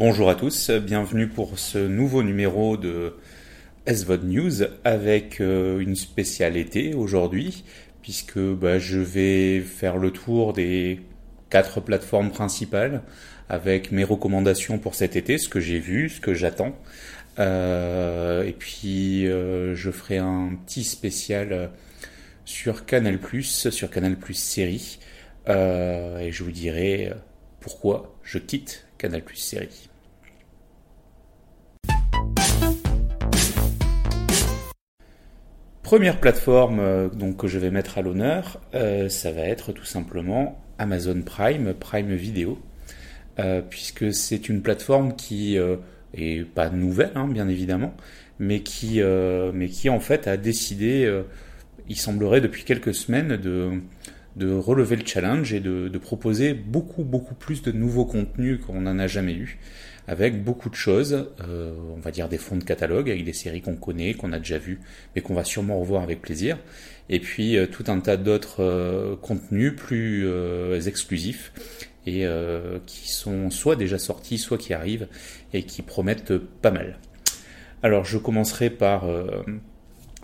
Bonjour 0.00 0.30
à 0.30 0.34
tous, 0.34 0.70
bienvenue 0.70 1.28
pour 1.28 1.58
ce 1.58 1.76
nouveau 1.76 2.22
numéro 2.22 2.78
de 2.78 3.16
SVOD 3.86 4.24
News 4.24 4.62
avec 4.82 5.42
euh, 5.42 5.78
une 5.78 5.94
spécialité 5.94 6.94
aujourd'hui 6.94 7.64
puisque 8.00 8.38
bah, 8.38 8.78
je 8.78 8.98
vais 8.98 9.60
faire 9.60 9.98
le 9.98 10.10
tour 10.10 10.54
des 10.54 11.02
quatre 11.50 11.82
plateformes 11.82 12.30
principales 12.30 13.02
avec 13.50 13.92
mes 13.92 14.02
recommandations 14.02 14.78
pour 14.78 14.94
cet 14.94 15.16
été, 15.16 15.36
ce 15.36 15.50
que 15.50 15.60
j'ai 15.60 15.78
vu, 15.78 16.08
ce 16.08 16.22
que 16.22 16.32
j'attends. 16.32 16.74
Euh, 17.38 18.42
et 18.44 18.54
puis 18.54 19.26
euh, 19.26 19.74
je 19.74 19.90
ferai 19.90 20.16
un 20.16 20.56
petit 20.64 20.82
spécial 20.82 21.72
sur 22.46 22.86
Canal+, 22.86 23.18
sur 23.42 23.90
Canal+, 23.90 24.16
série, 24.32 24.98
et 25.46 26.30
je 26.32 26.42
vous 26.42 26.52
dirai 26.52 27.12
pourquoi 27.60 28.18
je 28.22 28.38
quitte 28.38 28.86
Canal 29.00 29.22
Série. 29.34 29.89
Première 35.90 36.20
plateforme 36.20 36.78
euh, 36.78 37.08
donc, 37.08 37.36
que 37.36 37.48
je 37.48 37.58
vais 37.58 37.72
mettre 37.72 37.98
à 37.98 38.02
l'honneur, 38.02 38.60
euh, 38.76 39.08
ça 39.08 39.32
va 39.32 39.40
être 39.40 39.72
tout 39.72 39.84
simplement 39.84 40.64
Amazon 40.78 41.20
Prime, 41.20 41.74
Prime 41.74 42.14
Video, 42.14 42.60
euh, 43.40 43.60
puisque 43.60 44.14
c'est 44.14 44.48
une 44.48 44.62
plateforme 44.62 45.16
qui 45.16 45.56
est 45.56 46.44
pas 46.44 46.70
nouvelle, 46.70 47.10
hein, 47.16 47.26
bien 47.26 47.48
évidemment, 47.48 47.92
mais 48.38 48.60
qui, 48.60 49.02
en 49.02 49.98
fait 49.98 50.28
a 50.28 50.36
décidé, 50.36 51.12
il 51.88 51.96
semblerait 51.96 52.40
depuis 52.40 52.62
quelques 52.62 52.94
semaines, 52.94 53.36
de, 53.36 53.72
de 54.36 54.52
relever 54.52 54.94
le 54.94 55.04
challenge 55.04 55.52
et 55.52 55.58
de, 55.58 55.98
proposer 55.98 56.54
beaucoup 56.54 57.02
beaucoup 57.02 57.34
plus 57.34 57.62
de 57.62 57.72
nouveaux 57.72 58.04
contenus 58.04 58.60
qu'on 58.64 58.82
n'en 58.82 59.00
a 59.00 59.08
jamais 59.08 59.34
eu, 59.34 59.58
avec 60.10 60.42
beaucoup 60.42 60.68
de 60.70 60.74
choses, 60.74 61.28
euh, 61.40 61.72
on 61.96 62.00
va 62.00 62.10
dire 62.10 62.28
des 62.28 62.36
fonds 62.36 62.56
de 62.56 62.64
catalogue 62.64 63.08
avec 63.08 63.24
des 63.24 63.32
séries 63.32 63.60
qu'on 63.60 63.76
connaît, 63.76 64.14
qu'on 64.14 64.32
a 64.32 64.40
déjà 64.40 64.58
vues, 64.58 64.80
mais 65.14 65.22
qu'on 65.22 65.34
va 65.34 65.44
sûrement 65.44 65.78
revoir 65.78 66.02
avec 66.02 66.20
plaisir, 66.20 66.58
et 67.08 67.20
puis 67.20 67.56
euh, 67.56 67.68
tout 67.68 67.84
un 67.86 68.00
tas 68.00 68.16
d'autres 68.16 68.60
euh, 68.60 69.14
contenus 69.14 69.72
plus 69.76 70.28
exclusifs 70.84 71.52
et 72.06 72.26
qui 72.86 73.10
sont 73.10 73.50
soit 73.50 73.76
déjà 73.76 73.98
sortis, 73.98 74.38
soit 74.38 74.58
qui 74.58 74.72
arrivent 74.72 75.06
et 75.52 75.62
qui 75.62 75.82
promettent 75.82 76.36
pas 76.36 76.72
mal. 76.72 76.98
Alors 77.84 78.04
je 78.04 78.18
commencerai 78.18 78.70
par 78.70 79.04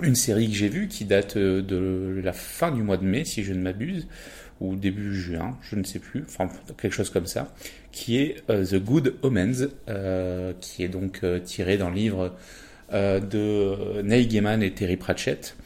une 0.02 0.16
série 0.16 0.48
que 0.48 0.56
j'ai 0.56 0.70
vue 0.70 0.88
qui 0.88 1.04
date 1.04 1.36
de 1.36 2.20
la 2.24 2.32
fin 2.32 2.72
du 2.72 2.82
mois 2.82 2.96
de 2.96 3.04
mai, 3.04 3.24
si 3.24 3.44
je 3.44 3.52
ne 3.52 3.60
m'abuse, 3.60 4.08
ou 4.60 4.76
début 4.76 5.14
juin, 5.14 5.56
je 5.62 5.76
ne 5.76 5.84
sais 5.84 5.98
plus, 5.98 6.24
enfin 6.26 6.48
quelque 6.80 6.92
chose 6.92 7.10
comme 7.10 7.26
ça, 7.26 7.54
qui 7.92 8.18
est 8.18 8.42
euh, 8.50 8.64
The 8.64 8.76
Good 8.76 9.16
Omens, 9.22 9.68
euh, 9.88 10.52
qui 10.60 10.82
est 10.82 10.88
donc 10.88 11.22
tiré 11.44 11.76
d'un 11.78 11.90
livre 11.90 12.34
de 12.92 14.00
Neil 14.02 14.28
Gaiman 14.28 14.62
et 14.62 14.70
Terry 14.72 14.96
Pratchett, 14.96 15.56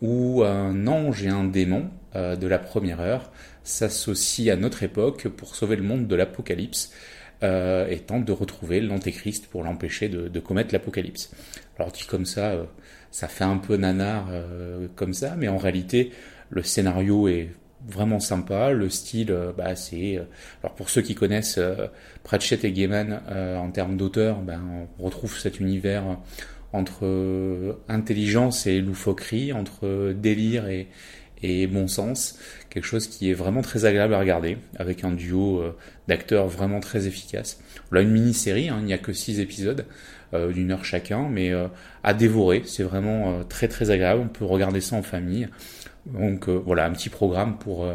où 0.00 0.44
un 0.44 0.86
ange 0.86 1.24
et 1.24 1.28
un 1.28 1.42
démon 1.42 1.90
de 2.14 2.46
la 2.46 2.60
première 2.60 3.00
heure 3.00 3.32
s'associent 3.64 4.52
à 4.52 4.56
notre 4.56 4.84
époque 4.84 5.26
pour 5.26 5.56
sauver 5.56 5.74
le 5.74 5.82
monde 5.82 6.06
de 6.06 6.14
l'apocalypse. 6.14 6.92
et 7.42 7.98
tentent 8.06 8.24
de 8.24 8.32
retrouver 8.32 8.80
l'antéchrist 8.80 9.48
pour 9.48 9.64
l'empêcher 9.64 10.08
de, 10.08 10.28
de, 10.28 10.38
commettre 10.38 10.72
l'apocalypse. 10.72 11.32
Alors 11.76 11.90
dit 11.90 12.04
comme 12.04 12.26
ça, 12.26 12.54
ça 13.10 13.28
fait 13.28 13.44
un 13.44 13.56
peu 13.56 13.76
nanar 13.76 14.28
euh, 14.30 14.88
comme 14.96 15.14
ça, 15.14 15.34
mais 15.36 15.48
en 15.48 15.58
réalité, 15.58 16.12
le 16.50 16.62
scénario 16.62 17.28
est 17.28 17.50
vraiment 17.88 18.20
sympa. 18.20 18.70
Le 18.72 18.88
style, 18.90 19.30
euh, 19.30 19.52
bah, 19.56 19.76
c'est. 19.76 20.18
Euh, 20.18 20.22
alors 20.62 20.74
pour 20.74 20.90
ceux 20.90 21.02
qui 21.02 21.14
connaissent 21.14 21.60
Pratchett 22.24 22.64
et 22.64 22.72
Gaiman 22.72 23.20
en 23.28 23.70
termes 23.70 23.96
d'auteur, 23.96 24.38
ben, 24.40 24.60
on 24.98 25.04
retrouve 25.04 25.38
cet 25.38 25.60
univers 25.60 26.18
entre 26.72 27.78
intelligence 27.88 28.66
et 28.66 28.80
loufoquerie, 28.80 29.52
entre 29.52 30.12
délire 30.12 30.68
et, 30.68 30.88
et 31.42 31.66
bon 31.66 31.88
sens, 31.88 32.38
quelque 32.68 32.84
chose 32.84 33.06
qui 33.06 33.30
est 33.30 33.34
vraiment 33.34 33.62
très 33.62 33.84
agréable 33.86 34.14
à 34.14 34.18
regarder, 34.18 34.58
avec 34.76 35.04
un 35.04 35.12
duo 35.12 35.62
d'acteurs 36.08 36.48
vraiment 36.48 36.80
très 36.80 37.06
efficace. 37.06 37.60
Là, 37.90 38.02
une 38.02 38.10
mini-série, 38.10 38.68
hein, 38.68 38.78
il 38.80 38.84
n'y 38.84 38.92
a 38.92 38.98
que 38.98 39.14
six 39.14 39.40
épisodes, 39.40 39.86
euh, 40.34 40.52
d'une 40.52 40.72
heure 40.72 40.84
chacun, 40.84 41.26
mais 41.30 41.52
euh, 41.52 41.68
à 42.04 42.12
dévorer. 42.12 42.62
C'est 42.66 42.82
vraiment 42.82 43.32
euh, 43.32 43.44
très 43.44 43.66
très 43.66 43.90
agréable. 43.90 44.20
On 44.22 44.28
peut 44.28 44.44
regarder 44.44 44.82
ça 44.82 44.94
en 44.94 45.02
famille. 45.02 45.48
Donc 46.12 46.48
voilà, 46.48 46.86
un 46.86 46.92
petit 46.92 47.08
programme 47.08 47.58
pour 47.58 47.86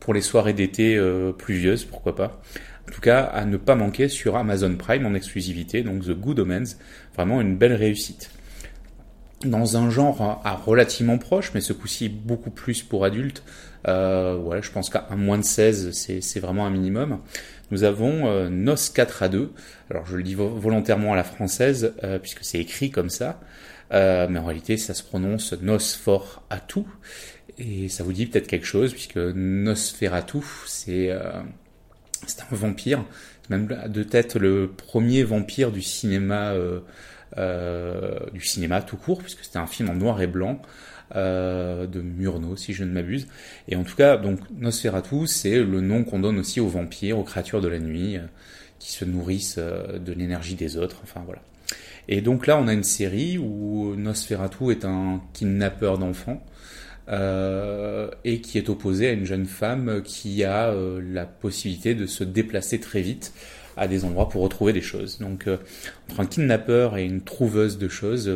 pour 0.00 0.14
les 0.14 0.22
soirées 0.22 0.52
d'été 0.52 1.00
pluvieuses, 1.38 1.84
pourquoi 1.84 2.14
pas. 2.14 2.40
En 2.88 2.92
tout 2.92 3.00
cas, 3.00 3.24
à 3.24 3.44
ne 3.44 3.56
pas 3.56 3.74
manquer 3.74 4.08
sur 4.08 4.36
Amazon 4.36 4.74
Prime 4.76 5.04
en 5.04 5.14
exclusivité, 5.14 5.82
donc 5.82 6.04
The 6.04 6.12
Good 6.12 6.40
Omens, 6.40 6.78
vraiment 7.14 7.40
une 7.40 7.56
belle 7.56 7.74
réussite. 7.74 8.30
Dans 9.44 9.76
un 9.76 9.90
genre 9.90 10.40
à 10.44 10.54
relativement 10.54 11.18
proche, 11.18 11.52
mais 11.54 11.60
ce 11.60 11.72
coup-ci 11.72 12.08
beaucoup 12.08 12.50
plus 12.50 12.82
pour 12.82 13.04
adultes, 13.04 13.42
euh, 13.86 14.38
voilà, 14.42 14.62
je 14.62 14.70
pense 14.70 14.88
qu'à 14.88 15.06
moins 15.16 15.38
de 15.38 15.44
16, 15.44 15.92
c'est 15.92 16.40
vraiment 16.40 16.66
un 16.66 16.70
minimum 16.70 17.18
nous 17.70 17.84
avons 17.84 18.26
euh, 18.26 18.48
NOS 18.48 18.90
4 18.94 19.22
à 19.22 19.28
2. 19.28 19.52
Alors 19.90 20.06
je 20.06 20.16
le 20.16 20.22
dis 20.22 20.34
volontairement 20.34 21.12
à 21.12 21.16
la 21.16 21.24
française 21.24 21.94
euh, 22.02 22.18
puisque 22.18 22.44
c'est 22.44 22.58
écrit 22.58 22.90
comme 22.90 23.10
ça, 23.10 23.40
euh, 23.92 24.26
mais 24.28 24.38
en 24.38 24.44
réalité 24.44 24.76
ça 24.76 24.94
se 24.94 25.02
prononce 25.02 25.52
Nosfor 25.60 26.42
à 26.50 26.60
tout. 26.60 26.88
Et 27.58 27.88
ça 27.88 28.04
vous 28.04 28.12
dit 28.12 28.26
peut-être 28.26 28.46
quelque 28.46 28.66
chose 28.66 28.92
puisque 28.92 29.16
Nosferatu 29.16 30.38
c'est 30.66 31.10
c'est 32.26 32.42
un 32.42 32.54
vampire, 32.54 33.04
même 33.50 33.66
de 33.88 34.02
tête 34.02 34.36
le 34.36 34.68
premier 34.68 35.24
vampire 35.24 35.72
du 35.72 35.82
cinéma 35.82 36.54
du 37.36 38.40
cinéma 38.40 38.82
tout 38.82 38.96
court 38.96 39.18
puisque 39.18 39.44
c'était 39.44 39.58
un 39.58 39.66
film 39.66 39.90
en 39.90 39.94
noir 39.94 40.20
et 40.20 40.28
blanc. 40.28 40.62
Euh, 41.16 41.86
de 41.86 42.02
Murnau, 42.02 42.54
si 42.54 42.74
je 42.74 42.84
ne 42.84 42.92
m'abuse. 42.92 43.28
Et 43.66 43.76
en 43.76 43.82
tout 43.82 43.96
cas, 43.96 44.18
donc 44.18 44.40
Nosferatu, 44.58 45.26
c'est 45.26 45.64
le 45.64 45.80
nom 45.80 46.04
qu'on 46.04 46.18
donne 46.18 46.38
aussi 46.38 46.60
aux 46.60 46.68
vampires, 46.68 47.18
aux 47.18 47.24
créatures 47.24 47.62
de 47.62 47.68
la 47.68 47.78
nuit, 47.78 48.18
euh, 48.18 48.26
qui 48.78 48.92
se 48.92 49.06
nourrissent 49.06 49.56
euh, 49.56 49.98
de 49.98 50.12
l'énergie 50.12 50.54
des 50.54 50.76
autres. 50.76 50.98
Enfin 51.02 51.22
voilà. 51.24 51.40
Et 52.08 52.20
donc 52.20 52.46
là, 52.46 52.58
on 52.58 52.68
a 52.68 52.74
une 52.74 52.84
série 52.84 53.38
où 53.38 53.94
Nosferatu 53.96 54.70
est 54.70 54.84
un 54.84 55.22
kidnappeur 55.32 55.96
d'enfants. 55.96 56.44
Et 57.08 58.40
qui 58.40 58.58
est 58.58 58.68
opposé 58.68 59.08
à 59.08 59.12
une 59.12 59.24
jeune 59.24 59.46
femme 59.46 60.02
qui 60.04 60.44
a 60.44 60.74
la 61.00 61.24
possibilité 61.24 61.94
de 61.94 62.06
se 62.06 62.22
déplacer 62.22 62.80
très 62.80 63.00
vite 63.00 63.32
à 63.76 63.88
des 63.88 64.04
endroits 64.04 64.28
pour 64.28 64.42
retrouver 64.42 64.72
des 64.72 64.82
choses. 64.82 65.18
Donc 65.18 65.46
entre 66.10 66.20
un 66.20 66.26
kidnappeur 66.26 66.98
et 66.98 67.04
une 67.04 67.22
trouveuse 67.22 67.78
de 67.78 67.88
choses, 67.88 68.30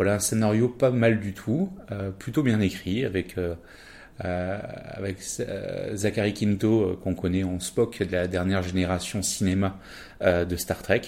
voilà 0.00 0.14
un 0.14 0.18
scénario 0.18 0.66
pas 0.66 0.90
mal 0.90 1.20
du 1.20 1.34
tout, 1.34 1.68
euh, 1.92 2.10
plutôt 2.10 2.42
bien 2.42 2.58
écrit 2.60 3.04
avec 3.04 3.36
euh, 3.36 3.54
euh, 4.24 4.58
avec 4.94 5.18
Zachary 5.92 6.32
Quinto 6.32 6.98
qu'on 7.04 7.14
connaît 7.14 7.44
en 7.44 7.60
Spock 7.60 8.02
de 8.02 8.10
la 8.10 8.26
dernière 8.26 8.62
génération 8.62 9.20
cinéma 9.20 9.78
de 10.22 10.56
Star 10.56 10.82
Trek. 10.82 11.02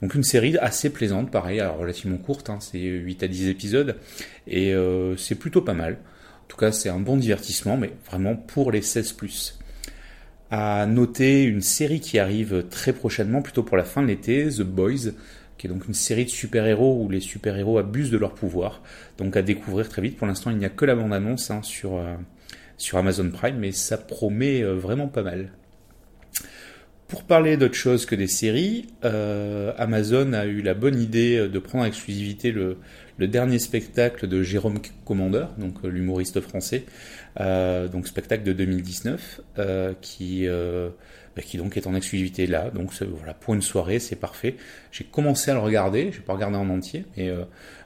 Donc 0.00 0.14
une 0.14 0.22
série 0.22 0.56
assez 0.58 0.90
plaisante, 0.90 1.32
pareil, 1.32 1.58
alors 1.58 1.78
relativement 1.78 2.18
courte, 2.18 2.48
hein, 2.48 2.58
c'est 2.60 2.78
8 2.78 3.24
à 3.24 3.26
10 3.26 3.48
épisodes 3.48 3.96
et 4.46 4.72
c'est 5.16 5.34
plutôt 5.34 5.62
pas 5.62 5.74
mal. 5.74 5.98
En 6.46 6.48
tout 6.48 6.56
cas, 6.56 6.70
c'est 6.70 6.88
un 6.88 7.00
bon 7.00 7.16
divertissement, 7.16 7.76
mais 7.76 7.90
vraiment 8.08 8.36
pour 8.36 8.70
les 8.70 8.80
16+. 8.80 9.54
À 10.52 10.86
noter 10.86 11.42
une 11.42 11.60
série 11.60 11.98
qui 11.98 12.20
arrive 12.20 12.66
très 12.70 12.92
prochainement, 12.92 13.42
plutôt 13.42 13.64
pour 13.64 13.76
la 13.76 13.82
fin 13.82 14.00
de 14.00 14.06
l'été, 14.06 14.48
The 14.48 14.62
Boys, 14.62 15.10
qui 15.58 15.66
est 15.66 15.70
donc 15.70 15.88
une 15.88 15.94
série 15.94 16.24
de 16.24 16.30
super-héros 16.30 17.02
où 17.02 17.08
les 17.08 17.18
super-héros 17.18 17.78
abusent 17.78 18.12
de 18.12 18.18
leur 18.18 18.32
pouvoir. 18.32 18.80
Donc 19.18 19.36
à 19.36 19.42
découvrir 19.42 19.88
très 19.88 20.02
vite. 20.02 20.16
Pour 20.16 20.28
l'instant, 20.28 20.52
il 20.52 20.58
n'y 20.58 20.64
a 20.64 20.68
que 20.68 20.84
la 20.84 20.94
bande-annonce 20.94 21.50
hein, 21.50 21.62
sur, 21.62 21.96
euh, 21.96 22.14
sur 22.76 22.98
Amazon 22.98 23.28
Prime, 23.28 23.56
mais 23.58 23.72
ça 23.72 23.98
promet 23.98 24.62
euh, 24.62 24.74
vraiment 24.74 25.08
pas 25.08 25.24
mal. 25.24 25.50
Pour 27.08 27.24
parler 27.24 27.56
d'autre 27.56 27.74
chose 27.74 28.06
que 28.06 28.14
des 28.14 28.28
séries, 28.28 28.86
euh, 29.04 29.72
Amazon 29.78 30.32
a 30.32 30.46
eu 30.46 30.62
la 30.62 30.74
bonne 30.74 31.00
idée 31.00 31.48
de 31.48 31.58
prendre 31.58 31.84
en 31.84 31.86
exclusivité 31.86 32.52
le, 32.52 32.78
le 33.18 33.28
dernier 33.28 33.58
spectacle 33.58 34.26
de 34.26 34.42
Jérôme 34.42 34.78
Commandeur, 35.04 35.52
donc 35.58 35.82
l'humoriste 35.84 36.40
français, 36.40 36.84
donc 37.38 38.06
spectacle 38.06 38.42
de 38.44 38.52
2019, 38.52 39.40
qui 40.00 40.46
bah, 41.36 41.42
qui 41.42 41.58
donc 41.58 41.76
est 41.76 41.86
en 41.86 41.94
exclusivité 41.94 42.46
là. 42.46 42.70
Donc 42.70 42.90
voilà, 43.02 43.34
pour 43.34 43.54
une 43.54 43.60
soirée, 43.60 43.98
c'est 43.98 44.16
parfait. 44.16 44.56
J'ai 44.90 45.04
commencé 45.04 45.50
à 45.50 45.54
le 45.54 45.60
regarder, 45.60 46.10
je 46.10 46.18
n'ai 46.18 46.24
pas 46.24 46.32
regardé 46.32 46.56
en 46.56 46.70
entier, 46.70 47.04
mais, 47.16 47.28
euh, 47.28 47.44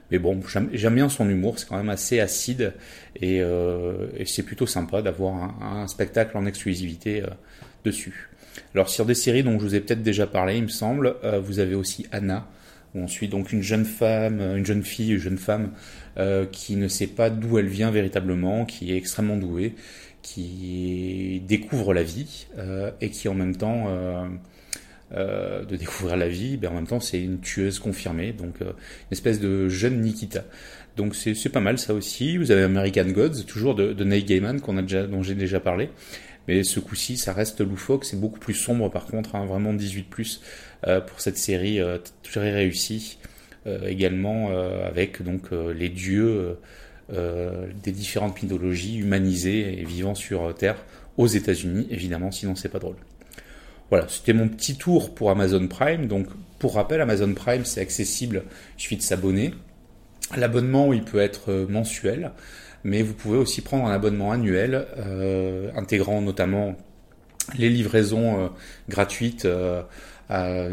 mais 0.09 0.19
bon, 0.19 0.39
j'aime 0.47 0.95
bien 0.95 1.09
son 1.09 1.29
humour, 1.29 1.59
c'est 1.59 1.67
quand 1.67 1.75
même 1.75 1.89
assez 1.89 2.21
acide 2.21 2.73
et, 3.17 3.41
euh, 3.41 4.07
et 4.15 4.25
c'est 4.25 4.43
plutôt 4.43 4.67
sympa 4.67 5.01
d'avoir 5.01 5.35
un, 5.35 5.81
un, 5.81 5.87
spectacle 5.87 6.37
en 6.37 6.45
exclusivité 6.45 7.23
euh, 7.23 7.27
dessus. 7.83 8.29
Alors 8.73 8.89
sur 8.89 9.05
des 9.05 9.15
séries 9.15 9.43
dont 9.43 9.59
je 9.59 9.65
vous 9.65 9.75
ai 9.75 9.81
peut-être 9.81 10.03
déjà 10.03 10.27
parlé, 10.27 10.55
il 10.55 10.63
me 10.63 10.67
semble, 10.69 11.15
euh, 11.25 11.41
vous 11.41 11.59
avez 11.59 11.75
aussi 11.75 12.07
Anna, 12.13 12.47
où 12.93 12.99
on 12.99 13.07
suit 13.07 13.27
donc 13.27 13.51
une 13.51 13.61
jeune 13.61 13.85
femme, 13.85 14.39
une 14.39 14.65
jeune 14.65 14.83
fille, 14.83 15.13
une 15.13 15.19
jeune 15.19 15.37
femme 15.37 15.71
qui 16.51 16.75
ne 16.75 16.87
sait 16.87 17.07
pas 17.07 17.29
d'où 17.29 17.57
elle 17.57 17.67
vient 17.67 17.89
véritablement, 17.89 18.65
qui 18.65 18.91
est 18.91 18.97
extrêmement 18.97 19.37
douée 19.37 19.75
qui 20.21 21.41
découvre 21.47 21.93
la 21.93 22.03
vie 22.03 22.47
euh, 22.57 22.91
et 23.01 23.09
qui 23.09 23.27
en 23.27 23.33
même 23.33 23.55
temps 23.55 23.85
euh, 25.13 25.65
de 25.65 25.75
découvrir 25.75 26.15
la 26.15 26.29
vie, 26.29 26.57
ben 26.57 26.71
en 26.71 26.75
même 26.75 26.87
temps 26.87 26.99
c'est 26.99 27.21
une 27.21 27.39
tueuse 27.39 27.79
confirmée, 27.79 28.31
donc 28.31 28.61
une 28.61 28.73
espèce 29.11 29.39
de 29.39 29.67
jeune 29.67 30.01
Nikita. 30.01 30.43
Donc 30.97 31.15
c'est 31.15 31.49
pas 31.49 31.59
mal 31.59 31.79
ça 31.79 31.93
aussi. 31.93 32.37
Vous 32.37 32.51
avez 32.51 32.63
American 32.63 33.05
Gods, 33.05 33.43
toujours 33.47 33.75
de, 33.75 33.93
de 33.93 34.03
Neil 34.03 34.23
Gaiman 34.23 34.59
qu'on 34.59 34.77
a 34.77 34.81
déjà, 34.81 35.07
dont 35.07 35.23
j'ai 35.23 35.35
déjà 35.35 35.59
parlé. 35.59 35.89
Mais 36.47 36.63
ce 36.63 36.79
coup-ci, 36.79 37.17
ça 37.17 37.33
reste 37.33 37.61
loufoque, 37.61 38.05
c'est 38.05 38.19
beaucoup 38.19 38.39
plus 38.39 38.53
sombre 38.53 38.89
par 38.89 39.05
contre, 39.05 39.35
hein, 39.35 39.45
vraiment 39.45 39.73
18 39.73 40.03
plus 40.03 40.41
euh, 40.87 40.99
pour 40.99 41.21
cette 41.21 41.37
série 41.37 41.79
euh, 41.79 41.97
très 42.23 42.51
réussie. 42.51 43.19
Euh, 43.67 43.87
également 43.87 44.49
avec 44.85 45.21
donc 45.21 45.51
les 45.51 45.89
dieux 45.89 46.57
des 47.11 47.91
différentes 47.91 48.41
mythologies 48.41 48.97
humanisées 48.97 49.79
et 49.79 49.83
vivant 49.83 50.15
sur 50.15 50.55
Terre 50.55 50.77
aux 51.17 51.27
États-Unis, 51.27 51.87
évidemment, 51.91 52.31
sinon 52.31 52.55
c'est 52.55 52.69
pas 52.69 52.79
drôle. 52.79 52.95
Voilà, 53.89 54.07
c'était 54.07 54.33
mon 54.33 54.47
petit 54.47 54.77
tour 54.77 55.13
pour 55.13 55.29
Amazon 55.29 55.67
Prime. 55.67 56.07
Donc, 56.07 56.27
pour 56.57 56.75
rappel, 56.75 57.01
Amazon 57.01 57.33
Prime, 57.33 57.65
c'est 57.65 57.81
accessible, 57.81 58.43
il 58.77 58.81
suffit 58.81 58.95
de 58.95 59.01
s'abonner. 59.01 59.53
L'abonnement, 60.37 60.93
il 60.93 61.03
peut 61.03 61.19
être 61.19 61.67
mensuel 61.69 62.31
mais 62.83 63.01
vous 63.01 63.13
pouvez 63.13 63.37
aussi 63.37 63.61
prendre 63.61 63.85
un 63.85 63.91
abonnement 63.91 64.31
annuel 64.31 64.87
euh, 64.97 65.71
intégrant 65.75 66.21
notamment 66.21 66.75
les 67.57 67.69
livraisons 67.69 68.45
euh, 68.45 68.47
gratuites 68.89 69.45
euh, 69.45 69.83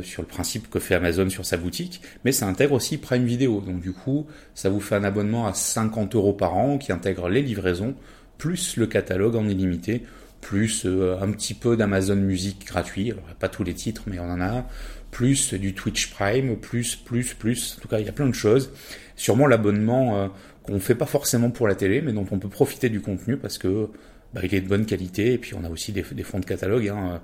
sur 0.03 0.23
le 0.23 0.29
principe 0.29 0.71
que 0.71 0.79
fait 0.79 0.95
Amazon 0.95 1.29
sur 1.29 1.45
sa 1.45 1.57
boutique, 1.57 2.01
mais 2.25 2.31
ça 2.31 2.47
intègre 2.47 2.75
aussi 2.75 2.97
Prime 2.97 3.25
Video. 3.25 3.61
Donc 3.61 3.81
du 3.81 3.93
coup, 3.93 4.27
ça 4.55 4.69
vous 4.69 4.81
fait 4.81 4.95
un 4.95 5.05
abonnement 5.05 5.47
à 5.47 5.55
50 5.55 6.15
euros 6.15 6.33
par 6.33 6.57
an 6.57 6.79
qui 6.79 6.93
intègre 6.93 7.29
les 7.29 7.43
livraisons, 7.43 7.95
plus 8.37 8.77
le 8.77 8.87
catalogue 8.87 9.35
en 9.35 9.49
illimité, 9.49 10.05
plus 10.41 10.87
un 10.87 11.33
petit 11.33 11.55
peu 11.55 11.77
d'Amazon 11.77 12.15
Music 12.15 12.65
gratuit, 12.65 13.11
alors 13.11 13.25
pas 13.41 13.49
tous 13.49 13.65
les 13.65 13.75
titres, 13.75 14.05
mais 14.07 14.21
on 14.21 14.31
en 14.31 14.41
a, 14.41 14.65
plus 15.11 15.55
du 15.55 15.75
Twitch 15.75 16.13
Prime, 16.13 16.57
plus, 16.57 16.95
plus, 16.95 17.35
plus, 17.35 17.77
en 17.77 17.83
tout 17.83 17.89
cas 17.89 17.99
il 17.99 18.07
y 18.07 18.09
a 18.09 18.13
plein 18.13 18.29
de 18.29 18.35
choses. 18.35 18.71
Sûrement 19.17 19.49
l'abonnement 19.49 20.31
qu'on 20.69 20.81
fait 20.81 20.95
pas 20.95 21.07
forcément 21.07 21.51
pour 21.51 21.67
la 21.67 21.75
télé, 21.75 22.03
mais 22.03 22.13
dont 22.13 22.27
on 22.31 22.39
peut 22.39 22.49
profiter 22.49 22.91
du 22.91 23.01
contenu 23.01 23.37
parce 23.37 23.59
que 23.59 23.89
bah, 24.35 24.43
il 24.45 24.55
est 24.55 24.61
de 24.61 24.69
bonne 24.69 24.87
qualité. 24.87 25.33
Et 25.33 25.39
puis 25.39 25.55
on 25.55 25.65
a 25.65 25.71
aussi 25.71 25.93
des, 25.93 26.03
fonds 26.03 26.41
de 26.41 26.45
catalogue. 26.45 26.89
Hein. 26.89 27.21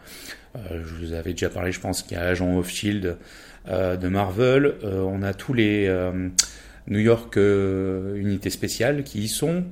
Euh, 0.57 0.83
je 0.85 1.07
vous 1.07 1.13
avais 1.13 1.33
déjà 1.33 1.51
parlé, 1.51 1.73
je 1.73 1.81
pense 1.81 2.03
qu'il 2.03 2.17
y 2.17 2.21
a 2.21 2.25
Agent 2.25 2.57
of 2.57 2.69
Shield 2.69 3.17
euh, 3.69 3.97
de 3.97 4.09
Marvel. 4.09 4.75
Euh, 4.83 5.01
on 5.03 5.23
a 5.23 5.35
tous 5.35 5.53
les 5.53 5.89
New 6.87 6.99
York 6.99 7.37
unités 7.37 8.51
spéciales 8.51 9.05
qui 9.05 9.23
y 9.23 9.29
sont. 9.29 9.65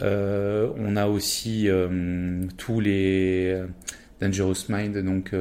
on 0.00 0.96
a 0.96 1.06
aussi 1.06 1.68
tous 2.56 2.80
les 2.80 3.62
Dangerous 4.20 4.66
Mind, 4.68 4.96
donc 4.98 5.32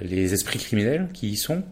les 0.00 0.32
esprits 0.34 0.58
criminels 0.58 1.08
qui 1.12 1.30
y 1.30 1.36
sont. 1.36 1.62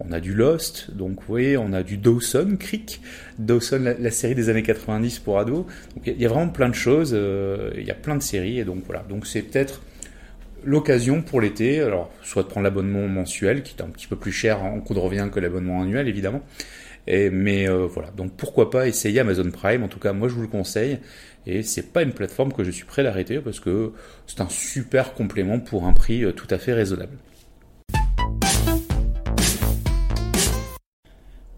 On 0.00 0.12
a 0.12 0.20
du 0.20 0.34
Lost, 0.34 0.90
donc 0.92 1.20
vous 1.20 1.26
voyez, 1.26 1.56
on 1.56 1.72
a 1.72 1.82
du 1.82 1.96
Dawson 1.96 2.56
Creek, 2.58 3.00
Dawson, 3.38 3.94
la, 3.98 4.10
série 4.10 4.34
des 4.34 4.48
années 4.48 4.62
90 4.62 5.20
pour 5.20 5.38
ados. 5.38 5.66
Il 6.04 6.20
y 6.20 6.26
a 6.26 6.28
vraiment 6.28 6.48
plein 6.48 6.68
de 6.68 6.74
choses, 6.74 7.12
euh, 7.14 7.70
il 7.76 7.84
y 7.84 7.90
a 7.90 7.94
plein 7.94 8.16
de 8.16 8.22
séries, 8.22 8.58
et 8.58 8.64
donc 8.64 8.82
voilà. 8.86 9.04
Donc 9.08 9.26
c'est 9.26 9.42
peut-être 9.42 9.82
l'occasion 10.64 11.22
pour 11.22 11.40
l'été, 11.40 11.80
alors 11.80 12.10
soit 12.22 12.42
de 12.42 12.48
prendre 12.48 12.64
l'abonnement 12.64 13.06
mensuel, 13.06 13.62
qui 13.62 13.76
est 13.76 13.82
un 13.82 13.88
petit 13.88 14.08
peu 14.08 14.16
plus 14.16 14.32
cher 14.32 14.64
en 14.64 14.80
coût 14.80 14.94
de 14.94 14.98
revient 14.98 15.28
que 15.32 15.38
l'abonnement 15.38 15.82
annuel, 15.82 16.08
évidemment. 16.08 16.42
Mais 17.06 17.68
euh, 17.68 17.86
voilà, 17.86 18.10
donc 18.16 18.32
pourquoi 18.32 18.70
pas 18.70 18.88
essayer 18.88 19.20
Amazon 19.20 19.50
Prime, 19.50 19.82
en 19.82 19.88
tout 19.88 19.98
cas 19.98 20.12
moi 20.12 20.28
je 20.28 20.34
vous 20.34 20.42
le 20.42 20.48
conseille, 20.48 20.98
et 21.46 21.62
c'est 21.62 21.92
pas 21.92 22.02
une 22.02 22.12
plateforme 22.12 22.52
que 22.52 22.64
je 22.64 22.70
suis 22.70 22.84
prêt 22.84 23.02
d'arrêter 23.02 23.40
parce 23.40 23.60
que 23.60 23.92
c'est 24.26 24.40
un 24.40 24.48
super 24.48 25.12
complément 25.12 25.60
pour 25.60 25.84
un 25.84 25.92
prix 25.92 26.24
euh, 26.24 26.32
tout 26.32 26.48
à 26.50 26.58
fait 26.58 26.72
raisonnable. 26.72 27.16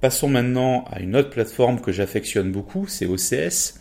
Passons 0.07 0.29
maintenant 0.29 0.85
à 0.93 1.01
une 1.01 1.17
autre 1.17 1.31
plateforme 1.31 1.81
que 1.81 1.91
j'affectionne 1.91 2.53
beaucoup, 2.53 2.87
c'est 2.87 3.07
OCS. 3.07 3.81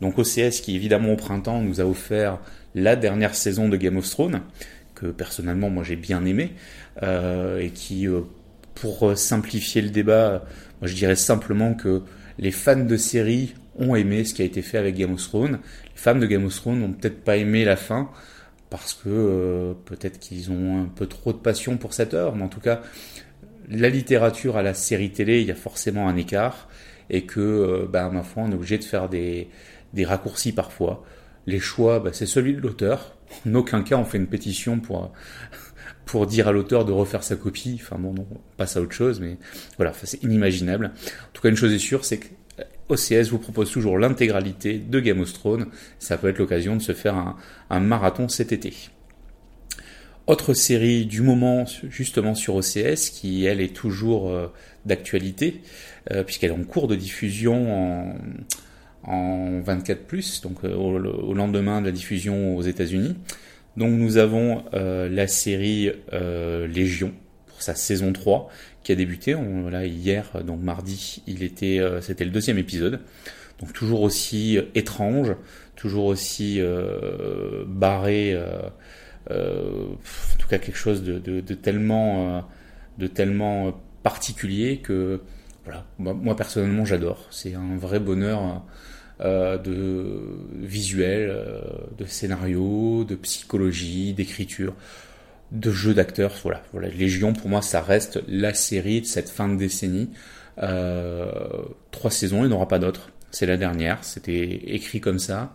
Donc 0.00 0.16
OCS 0.16 0.62
qui 0.62 0.74
évidemment 0.74 1.12
au 1.12 1.16
printemps 1.16 1.60
nous 1.60 1.82
a 1.82 1.84
offert 1.84 2.38
la 2.74 2.96
dernière 2.96 3.34
saison 3.34 3.68
de 3.68 3.76
Game 3.76 3.98
of 3.98 4.08
Thrones, 4.08 4.40
que 4.94 5.04
personnellement 5.08 5.68
moi 5.68 5.84
j'ai 5.84 5.96
bien 5.96 6.24
aimé, 6.24 6.54
euh, 7.02 7.58
et 7.58 7.72
qui, 7.72 8.08
euh, 8.08 8.22
pour 8.74 9.18
simplifier 9.18 9.82
le 9.82 9.90
débat, 9.90 10.46
moi 10.80 10.88
je 10.88 10.94
dirais 10.94 11.14
simplement 11.14 11.74
que 11.74 12.00
les 12.38 12.52
fans 12.52 12.82
de 12.82 12.96
série 12.96 13.52
ont 13.78 13.94
aimé 13.94 14.24
ce 14.24 14.32
qui 14.32 14.40
a 14.40 14.46
été 14.46 14.62
fait 14.62 14.78
avec 14.78 14.94
Game 14.94 15.12
of 15.12 15.22
Thrones. 15.28 15.58
Les 15.92 16.00
fans 16.00 16.14
de 16.14 16.24
Game 16.24 16.46
of 16.46 16.56
Thrones 16.56 16.80
n'ont 16.80 16.92
peut-être 16.92 17.22
pas 17.22 17.36
aimé 17.36 17.66
la 17.66 17.76
fin, 17.76 18.08
parce 18.70 18.94
que 18.94 19.10
euh, 19.10 19.74
peut-être 19.84 20.18
qu'ils 20.20 20.50
ont 20.50 20.84
un 20.84 20.86
peu 20.86 21.06
trop 21.06 21.34
de 21.34 21.38
passion 21.38 21.76
pour 21.76 21.92
cette 21.92 22.14
heure, 22.14 22.34
mais 22.34 22.44
en 22.44 22.48
tout 22.48 22.60
cas 22.60 22.80
la 23.68 23.88
littérature 23.88 24.56
à 24.56 24.62
la 24.62 24.74
série 24.74 25.10
télé, 25.10 25.40
il 25.40 25.46
y 25.46 25.50
a 25.50 25.56
forcément 25.56 26.08
un 26.08 26.16
écart 26.16 26.68
et 27.10 27.24
que, 27.24 27.40
euh, 27.40 27.86
bah, 27.88 28.08
ma 28.10 28.22
foi, 28.22 28.44
on 28.44 28.50
est 28.50 28.54
obligé 28.54 28.78
de 28.78 28.84
faire 28.84 29.08
des, 29.08 29.48
des 29.92 30.04
raccourcis 30.04 30.52
parfois. 30.52 31.04
Les 31.46 31.60
choix, 31.60 32.00
bah, 32.00 32.10
c'est 32.12 32.26
celui 32.26 32.54
de 32.54 32.60
l'auteur. 32.60 33.16
En 33.46 33.54
aucun 33.54 33.82
cas, 33.82 33.96
on 33.96 34.04
fait 34.04 34.18
une 34.18 34.26
pétition 34.26 34.80
pour 34.80 35.12
pour 36.04 36.26
dire 36.26 36.46
à 36.46 36.52
l'auteur 36.52 36.84
de 36.84 36.92
refaire 36.92 37.24
sa 37.24 37.36
copie. 37.36 37.80
Enfin 37.82 37.96
bon, 37.98 38.12
non, 38.12 38.26
on 38.30 38.38
passe 38.56 38.76
à 38.76 38.80
autre 38.80 38.92
chose, 38.92 39.20
mais 39.20 39.38
voilà, 39.76 39.92
c'est 40.02 40.22
inimaginable. 40.22 40.92
En 40.94 41.32
tout 41.32 41.42
cas, 41.42 41.48
une 41.48 41.56
chose 41.56 41.72
est 41.72 41.78
sûre, 41.78 42.04
c'est 42.04 42.18
que 42.18 42.26
OCS 42.88 43.30
vous 43.30 43.38
propose 43.38 43.70
toujours 43.70 43.98
l'intégralité 43.98 44.78
de 44.78 45.00
Game 45.00 45.20
of 45.20 45.32
Thrones. 45.32 45.66
Ça 45.98 46.16
peut 46.16 46.28
être 46.28 46.38
l'occasion 46.38 46.76
de 46.76 46.82
se 46.82 46.92
faire 46.92 47.16
un, 47.16 47.36
un 47.70 47.80
marathon 47.80 48.28
cet 48.28 48.52
été. 48.52 48.72
Autre 50.26 50.54
série 50.54 51.06
du 51.06 51.22
moment 51.22 51.66
justement 51.88 52.34
sur 52.34 52.56
OCS 52.56 53.10
qui 53.12 53.44
elle 53.44 53.60
est 53.60 53.72
toujours 53.72 54.28
euh, 54.28 54.52
d'actualité 54.84 55.60
euh, 56.10 56.24
puisqu'elle 56.24 56.50
est 56.50 56.54
en 56.54 56.64
cours 56.64 56.88
de 56.88 56.96
diffusion 56.96 58.16
en, 59.04 59.12
en 59.12 59.60
24+, 59.60 60.42
donc 60.42 60.64
euh, 60.64 60.74
au, 60.74 61.32
lendemain 61.32 61.80
de 61.80 61.86
la 61.86 61.92
diffusion 61.92 62.56
aux 62.56 62.62
États-Unis. 62.62 63.16
Donc 63.76 63.92
nous 63.92 64.16
avons 64.16 64.64
la 64.72 65.28
série 65.28 65.92
Légion 66.10 67.12
pour 67.46 67.60
sa 67.60 67.74
saison 67.74 68.10
3 68.10 68.48
qui 68.82 68.90
a 68.90 68.94
débuté 68.94 69.34
on, 69.34 69.68
là 69.68 69.84
hier 69.84 70.42
donc 70.44 70.62
mardi, 70.62 71.22
il 71.26 71.42
était 71.42 71.78
c'était 72.00 72.24
le 72.24 72.30
deuxième 72.30 72.56
épisode. 72.56 73.00
Donc 73.60 73.74
toujours 73.74 74.00
aussi 74.00 74.58
étrange, 74.74 75.36
toujours 75.76 76.06
aussi 76.06 76.58
barré 77.66 78.32
euh, 78.34 78.62
en 79.30 80.38
tout 80.38 80.48
cas 80.48 80.58
quelque 80.58 80.76
chose 80.76 81.02
de, 81.02 81.40
tellement, 81.54 82.44
tellement 83.14 83.68
euh, 83.68 83.70
particulier 84.02 84.78
que 84.78 85.20
moi, 85.98 86.36
personnellement 86.36 86.84
j'adore. 86.84 87.26
C'est 87.30 87.54
un 87.54 87.76
vrai 87.76 87.98
bonheur 87.98 88.62
euh, 89.20 89.58
de 89.58 90.20
visuel, 90.60 91.36
de 91.98 92.04
scénario, 92.04 93.04
de 93.04 93.16
psychologie, 93.16 94.14
d'écriture, 94.14 94.74
de 95.50 95.70
jeu 95.72 95.92
d'acteurs. 95.92 96.34
Voilà, 96.42 96.62
voilà, 96.72 96.88
Légion 96.88 97.32
pour 97.32 97.48
moi 97.48 97.62
ça 97.62 97.80
reste 97.80 98.22
la 98.28 98.54
série 98.54 99.00
de 99.00 99.06
cette 99.06 99.28
fin 99.28 99.48
de 99.48 99.56
décennie. 99.56 100.10
trois 100.56 102.10
saisons, 102.10 102.44
il 102.44 102.48
n'y 102.48 102.54
aura 102.54 102.68
pas 102.68 102.78
d'autres. 102.78 103.10
C'est 103.32 103.46
la 103.46 103.56
dernière. 103.56 104.04
C'était 104.04 104.62
écrit 104.66 105.00
comme 105.00 105.18
ça 105.18 105.52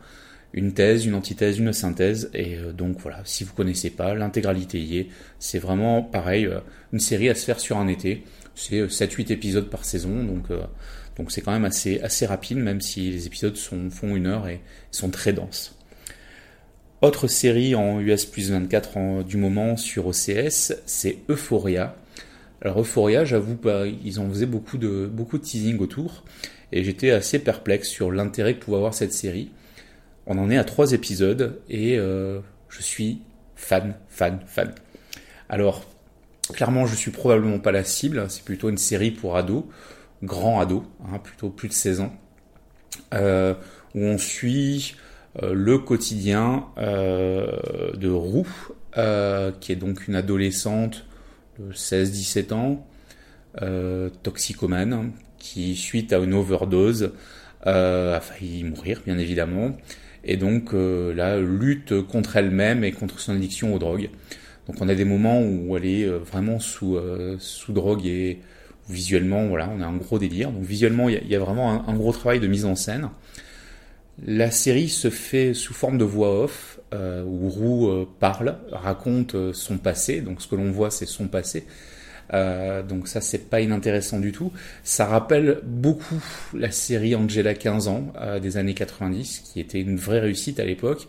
une 0.54 0.74
thèse, 0.74 1.06
une 1.06 1.16
antithèse, 1.16 1.60
une 1.60 1.74
synthèse. 1.74 2.30
Et 2.34 2.58
euh, 2.58 2.74
donc 2.74 3.00
voilà, 3.00 3.22
si 3.26 3.44
vous 3.44 3.54
connaissez 3.54 3.90
pas, 3.90 4.14
l'intégralité 4.14 4.80
y 4.80 4.98
est. 4.98 5.08
C'est 5.40 5.60
vraiment 5.60 6.02
pareil, 6.02 6.46
euh, 6.46 6.60
une 6.94 7.00
série 7.00 7.30
à 7.30 7.36
se 7.36 7.46
faire 7.46 7.60
sur 7.60 7.78
un 7.78 7.88
été. 7.88 8.24
C'est 8.56 8.82
7-8 8.86 9.32
euh, 9.32 9.34
épisodes 9.34 9.70
par 9.70 9.86
saison, 9.86 10.24
donc 10.24 10.48
c'est 11.30 11.42
quand 11.42 11.52
même 11.52 11.66
assez 11.66 12.02
assez 12.02 12.26
rapide, 12.26 12.58
même 12.58 12.82
si 12.82 13.12
les 13.12 13.28
épisodes 13.28 13.56
font 13.56 14.16
une 14.16 14.26
heure 14.26 14.48
et 14.48 14.60
sont 14.90 15.10
très 15.10 15.34
denses. 15.34 15.78
Autre 17.02 17.28
série 17.28 17.76
en 17.76 18.00
US 18.00 18.26
plus 18.26 18.52
24 18.52 19.24
du 19.24 19.38
moment 19.38 19.78
sur 19.78 20.08
OCS, 20.08 20.74
c'est 20.86 21.18
Euphoria. 21.30 21.96
Alors 22.62 22.82
Euphoria, 22.82 23.24
j'avoue, 23.24 23.56
bah, 23.56 23.86
ils 23.88 24.20
en 24.20 24.30
faisaient 24.30 24.46
beaucoup 24.46 24.78
de 24.78 25.10
beaucoup 25.12 25.38
de 25.38 25.44
teasing 25.44 25.80
autour, 25.80 26.24
et 26.72 26.84
j'étais 26.84 27.12
assez 27.12 27.40
perplexe 27.40 27.88
sur 27.88 28.12
l'intérêt 28.12 28.56
que 28.56 28.66
pouvait 28.66 28.78
avoir 28.78 28.94
cette 28.94 29.14
série. 29.14 29.52
On 30.32 30.38
en 30.38 30.50
est 30.50 30.58
à 30.58 30.64
trois 30.64 30.94
épisodes 30.94 31.60
et 31.70 31.98
euh, 31.98 32.40
je 32.70 32.82
suis 32.82 33.20
fan, 33.58 33.96
fan, 34.08 34.40
fan. 34.46 34.74
Alors, 35.50 35.84
clairement, 36.54 36.86
je 36.86 36.96
suis 36.96 37.12
probablement 37.12 37.60
pas 37.60 37.74
la 37.74 37.84
cible. 37.84 38.26
C'est 38.30 38.46
plutôt 38.46 38.70
une 38.70 38.78
série 38.78 39.12
pour 39.12 39.36
ados, 39.36 39.66
grands 40.24 40.62
ados, 40.62 40.84
hein, 41.04 41.20
plutôt 41.22 41.50
plus 41.50 41.68
de 41.68 41.74
16 41.74 42.00
ans, 42.00 42.14
euh, 43.14 43.56
où 43.94 44.00
on 44.06 44.18
suit 44.18 44.96
euh, 45.44 45.54
le 45.54 45.80
quotidien 45.80 46.68
de 46.78 48.10
Roux, 48.10 48.48
qui 49.60 49.72
est 49.74 49.78
donc 49.78 50.08
une 50.08 50.16
adolescente 50.16 51.06
de 51.60 51.74
16-17 51.74 52.54
ans, 52.54 52.88
toxicomane, 54.24 55.12
qui 55.38 55.76
suite 55.76 56.14
à 56.14 56.20
une 56.20 56.34
overdose 56.34 57.12
a 57.64 58.22
failli 58.22 58.64
mourir, 58.64 59.02
bien 59.06 59.18
évidemment, 59.18 59.76
et 60.24 60.38
donc 60.38 60.74
euh, 60.74 61.14
la 61.14 61.40
lutte 61.40 62.02
contre 62.02 62.38
elle-même 62.38 62.84
et 62.84 62.92
contre 62.92 63.20
son 63.20 63.36
addiction 63.36 63.74
aux 63.74 63.80
drogues. 63.80 64.10
Donc 64.68 64.78
on 64.80 64.90
a 64.90 64.96
des 64.96 65.06
moments 65.06 65.42
où 65.42 65.76
elle 65.76 65.86
est 65.86 66.08
vraiment 66.08 66.60
sous, 66.60 66.98
sous 67.40 67.74
drogue 67.74 68.06
et 68.06 68.40
visuellement, 68.90 69.48
voilà, 69.48 69.70
on 69.76 69.82
a 69.82 69.86
un 69.86 69.98
gros 69.98 70.20
délire. 70.20 70.52
Donc 70.52 70.64
visuellement, 70.64 71.10
il 71.10 71.28
y, 71.28 71.36
a 71.36 71.40
vraiment 71.40 71.88
un, 71.88 71.94
gros 71.96 72.12
travail 72.12 72.40
de 72.40 72.48
mise 72.48 72.66
en 72.66 72.76
scène. 72.76 73.10
La 74.26 74.52
série 74.52 74.90
se 74.90 75.10
fait 75.10 75.54
sous 75.54 75.74
forme 75.74 75.98
de 75.98 76.04
voix 76.04 76.44
off, 76.44 76.80
euh, 76.94 77.24
où 77.24 77.50
Roux 77.50 77.90
euh, 77.90 78.08
parle, 78.20 78.58
raconte 78.72 79.36
euh, 79.36 79.54
son 79.54 79.78
passé. 79.78 80.22
Donc 80.22 80.42
ce 80.42 80.48
que 80.48 80.56
l'on 80.56 80.72
voit, 80.72 80.92
c'est 80.92 81.06
son 81.06 81.28
passé. 81.28 81.66
Donc 82.32 83.08
ça, 83.08 83.22
c'est 83.22 83.50
pas 83.50 83.62
inintéressant 83.62 84.20
du 84.20 84.32
tout. 84.32 84.52
Ça 84.84 85.06
rappelle 85.06 85.60
beaucoup 85.64 86.24
la 86.54 86.72
série 86.72 87.16
Angela 87.16 87.54
15 87.54 87.88
ans 87.88 88.14
des 88.42 88.58
années 88.58 88.74
90, 88.74 89.40
qui 89.40 89.60
était 89.60 89.82
une 89.82 89.98
vraie 89.98 90.20
réussite 90.20 90.60
à 90.60 90.66
l'époque. 90.66 91.08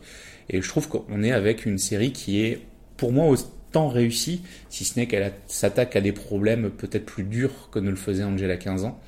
Et 0.50 0.60
je 0.60 0.68
trouve 0.68 0.88
qu'on 0.88 1.22
est 1.22 1.32
avec 1.32 1.64
une 1.64 1.78
série 1.78 2.12
qui 2.12 2.44
est, 2.44 2.60
pour 2.96 3.12
moi, 3.12 3.34
tant 3.72 3.88
réussi, 3.88 4.42
si 4.68 4.84
ce 4.84 4.98
n'est 4.98 5.06
qu'elle 5.06 5.32
s'attaque 5.48 5.96
à 5.96 6.00
des 6.00 6.12
problèmes 6.12 6.70
peut-être 6.70 7.06
plus 7.06 7.24
durs 7.24 7.70
que 7.72 7.78
ne 7.78 7.90
le 7.90 7.96
faisait 7.96 8.22
Angela 8.22 8.56
15 8.56 8.84
ans. 8.84 9.00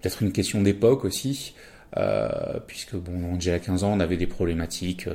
Peut-être 0.00 0.22
une 0.22 0.30
question 0.30 0.62
d'époque 0.62 1.04
aussi, 1.04 1.54
euh, 1.96 2.28
puisque 2.66 2.94
bon, 2.94 3.34
Angela 3.34 3.58
15 3.58 3.82
ans, 3.84 3.92
on 3.92 4.00
avait 4.00 4.16
des 4.16 4.26
problématiques 4.26 5.08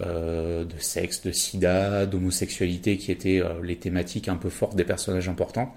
euh, 0.00 0.04
euh, 0.04 0.64
de 0.64 0.78
sexe, 0.78 1.22
de 1.22 1.32
sida, 1.32 2.06
d'homosexualité 2.06 2.96
qui 2.96 3.12
étaient 3.12 3.42
les 3.62 3.76
thématiques 3.76 4.28
un 4.28 4.36
peu 4.36 4.48
fortes 4.48 4.76
des 4.76 4.84
personnages 4.84 5.28
importants. 5.28 5.74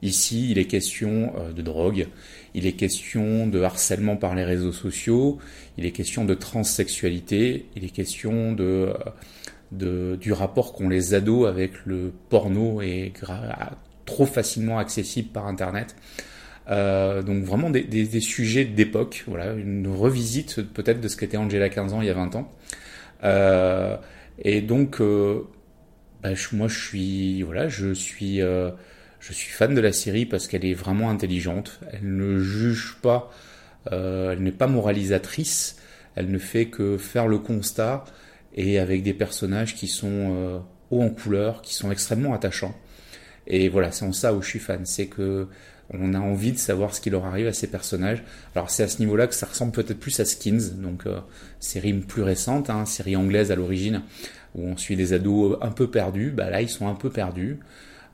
Ici, 0.00 0.50
il 0.50 0.58
est 0.58 0.66
question 0.66 1.32
de 1.54 1.60
drogue, 1.60 2.06
il 2.54 2.66
est 2.66 2.72
question 2.72 3.48
de 3.48 3.60
harcèlement 3.60 4.16
par 4.16 4.36
les 4.36 4.44
réseaux 4.44 4.72
sociaux, 4.72 5.38
il 5.76 5.84
est 5.84 5.90
question 5.90 6.24
de 6.24 6.34
transsexualité, 6.34 7.66
il 7.74 7.84
est 7.84 7.90
question 7.90 8.52
de 8.52 8.92
de, 9.72 10.16
du 10.20 10.32
rapport 10.32 10.72
qu'ont 10.72 10.88
les 10.88 11.14
ados 11.14 11.46
avec 11.46 11.72
le 11.84 12.12
porno 12.30 12.80
et 12.80 13.12
trop 14.06 14.26
facilement 14.26 14.78
accessible 14.78 15.28
par 15.28 15.46
Internet. 15.46 15.94
Euh, 16.70 17.22
donc 17.22 17.44
vraiment 17.44 17.70
des, 17.70 17.82
des, 17.82 18.04
des 18.04 18.20
sujets 18.20 18.64
d'époque, 18.64 19.24
voilà, 19.26 19.52
une 19.54 19.88
revisite 19.88 20.62
peut-être 20.62 21.00
de 21.00 21.08
ce 21.08 21.16
qu'était 21.16 21.38
Angela 21.38 21.68
15 21.70 21.94
ans 21.94 22.02
il 22.02 22.06
y 22.06 22.10
a 22.10 22.14
20 22.14 22.36
ans. 22.36 22.52
Euh, 23.24 23.96
et 24.38 24.60
donc, 24.60 25.00
euh, 25.00 25.44
bah, 26.22 26.34
je, 26.34 26.56
moi 26.56 26.68
je 26.68 26.78
suis, 26.78 27.42
voilà, 27.42 27.68
je 27.68 27.92
suis, 27.92 28.42
euh, 28.42 28.70
je 29.20 29.32
suis 29.32 29.52
fan 29.52 29.74
de 29.74 29.80
la 29.80 29.92
série 29.92 30.26
parce 30.26 30.46
qu'elle 30.48 30.64
est 30.64 30.74
vraiment 30.74 31.10
intelligente. 31.10 31.80
Elle 31.92 32.16
ne 32.16 32.38
juge 32.38 32.96
pas, 33.02 33.30
euh, 33.92 34.32
elle 34.32 34.42
n'est 34.42 34.52
pas 34.52 34.66
moralisatrice. 34.66 35.76
Elle 36.14 36.30
ne 36.30 36.38
fait 36.38 36.66
que 36.66 36.98
faire 36.98 37.28
le 37.28 37.38
constat 37.38 38.04
et 38.54 38.78
avec 38.78 39.02
des 39.04 39.14
personnages 39.14 39.74
qui 39.76 39.86
sont 39.86 40.08
euh, 40.10 40.58
hauts 40.90 41.02
en 41.02 41.10
couleur, 41.10 41.62
qui 41.62 41.74
sont 41.74 41.90
extrêmement 41.92 42.34
attachants. 42.34 42.74
Et 43.46 43.68
voilà, 43.68 43.92
c'est 43.92 44.04
en 44.04 44.12
ça 44.12 44.34
où 44.34 44.42
je 44.42 44.48
suis 44.48 44.58
fan, 44.58 44.84
c'est 44.84 45.06
que 45.06 45.48
on 45.92 46.14
a 46.14 46.18
envie 46.18 46.52
de 46.52 46.58
savoir 46.58 46.94
ce 46.94 47.00
qui 47.00 47.10
leur 47.10 47.24
arrive 47.24 47.46
à 47.46 47.52
ces 47.52 47.66
personnages. 47.66 48.22
Alors 48.54 48.70
c'est 48.70 48.82
à 48.82 48.88
ce 48.88 48.98
niveau-là 49.00 49.26
que 49.26 49.34
ça 49.34 49.46
ressemble 49.46 49.72
peut-être 49.72 49.98
plus 49.98 50.20
à 50.20 50.24
Skins, 50.24 50.80
donc 50.80 51.06
euh, 51.06 51.18
série 51.60 51.92
plus 51.94 52.22
récente, 52.22 52.70
hein, 52.70 52.84
série 52.84 53.16
anglaise 53.16 53.50
à 53.50 53.56
l'origine, 53.56 54.02
où 54.54 54.66
on 54.66 54.76
suit 54.76 54.96
des 54.96 55.12
ados 55.12 55.56
un 55.62 55.70
peu 55.70 55.90
perdus. 55.90 56.30
Bah 56.30 56.50
là, 56.50 56.62
ils 56.62 56.68
sont 56.68 56.88
un 56.88 56.94
peu 56.94 57.10
perdus, 57.10 57.58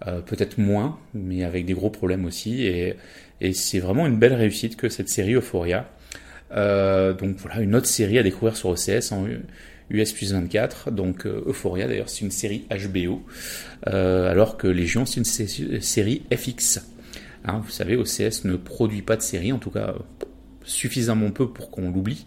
euh, 0.06 0.20
peut-être 0.20 0.58
moins, 0.58 0.98
mais 1.14 1.44
avec 1.44 1.66
des 1.66 1.74
gros 1.74 1.90
problèmes 1.90 2.24
aussi. 2.24 2.64
Et, 2.64 2.96
et 3.40 3.52
c'est 3.52 3.80
vraiment 3.80 4.06
une 4.06 4.18
belle 4.18 4.34
réussite 4.34 4.76
que 4.76 4.88
cette 4.88 5.08
série 5.08 5.34
Euphoria. 5.34 5.88
Euh, 6.52 7.12
donc 7.12 7.36
voilà, 7.38 7.60
une 7.60 7.74
autre 7.74 7.86
série 7.86 8.18
à 8.18 8.22
découvrir 8.22 8.56
sur 8.56 8.70
OCS, 8.70 9.12
en, 9.12 9.26
US 9.90 10.12
plus 10.12 10.32
24. 10.32 10.90
Donc 10.90 11.26
euh, 11.26 11.44
Euphoria 11.46 11.86
d'ailleurs 11.86 12.08
c'est 12.08 12.24
une 12.24 12.30
série 12.30 12.66
HBO, 12.70 13.22
euh, 13.88 14.30
alors 14.30 14.56
que 14.56 14.66
Légion 14.66 15.06
c'est 15.06 15.20
une 15.20 15.80
série 15.80 16.22
FX. 16.32 16.80
Hein, 17.44 17.60
vous 17.62 17.70
savez, 17.70 17.96
OCS 17.96 18.44
ne 18.44 18.56
produit 18.56 19.02
pas 19.02 19.16
de 19.16 19.22
série, 19.22 19.52
en 19.52 19.58
tout 19.58 19.70
cas 19.70 19.94
suffisamment 20.64 21.30
peu 21.30 21.48
pour 21.48 21.70
qu'on 21.70 21.90
l'oublie. 21.90 22.26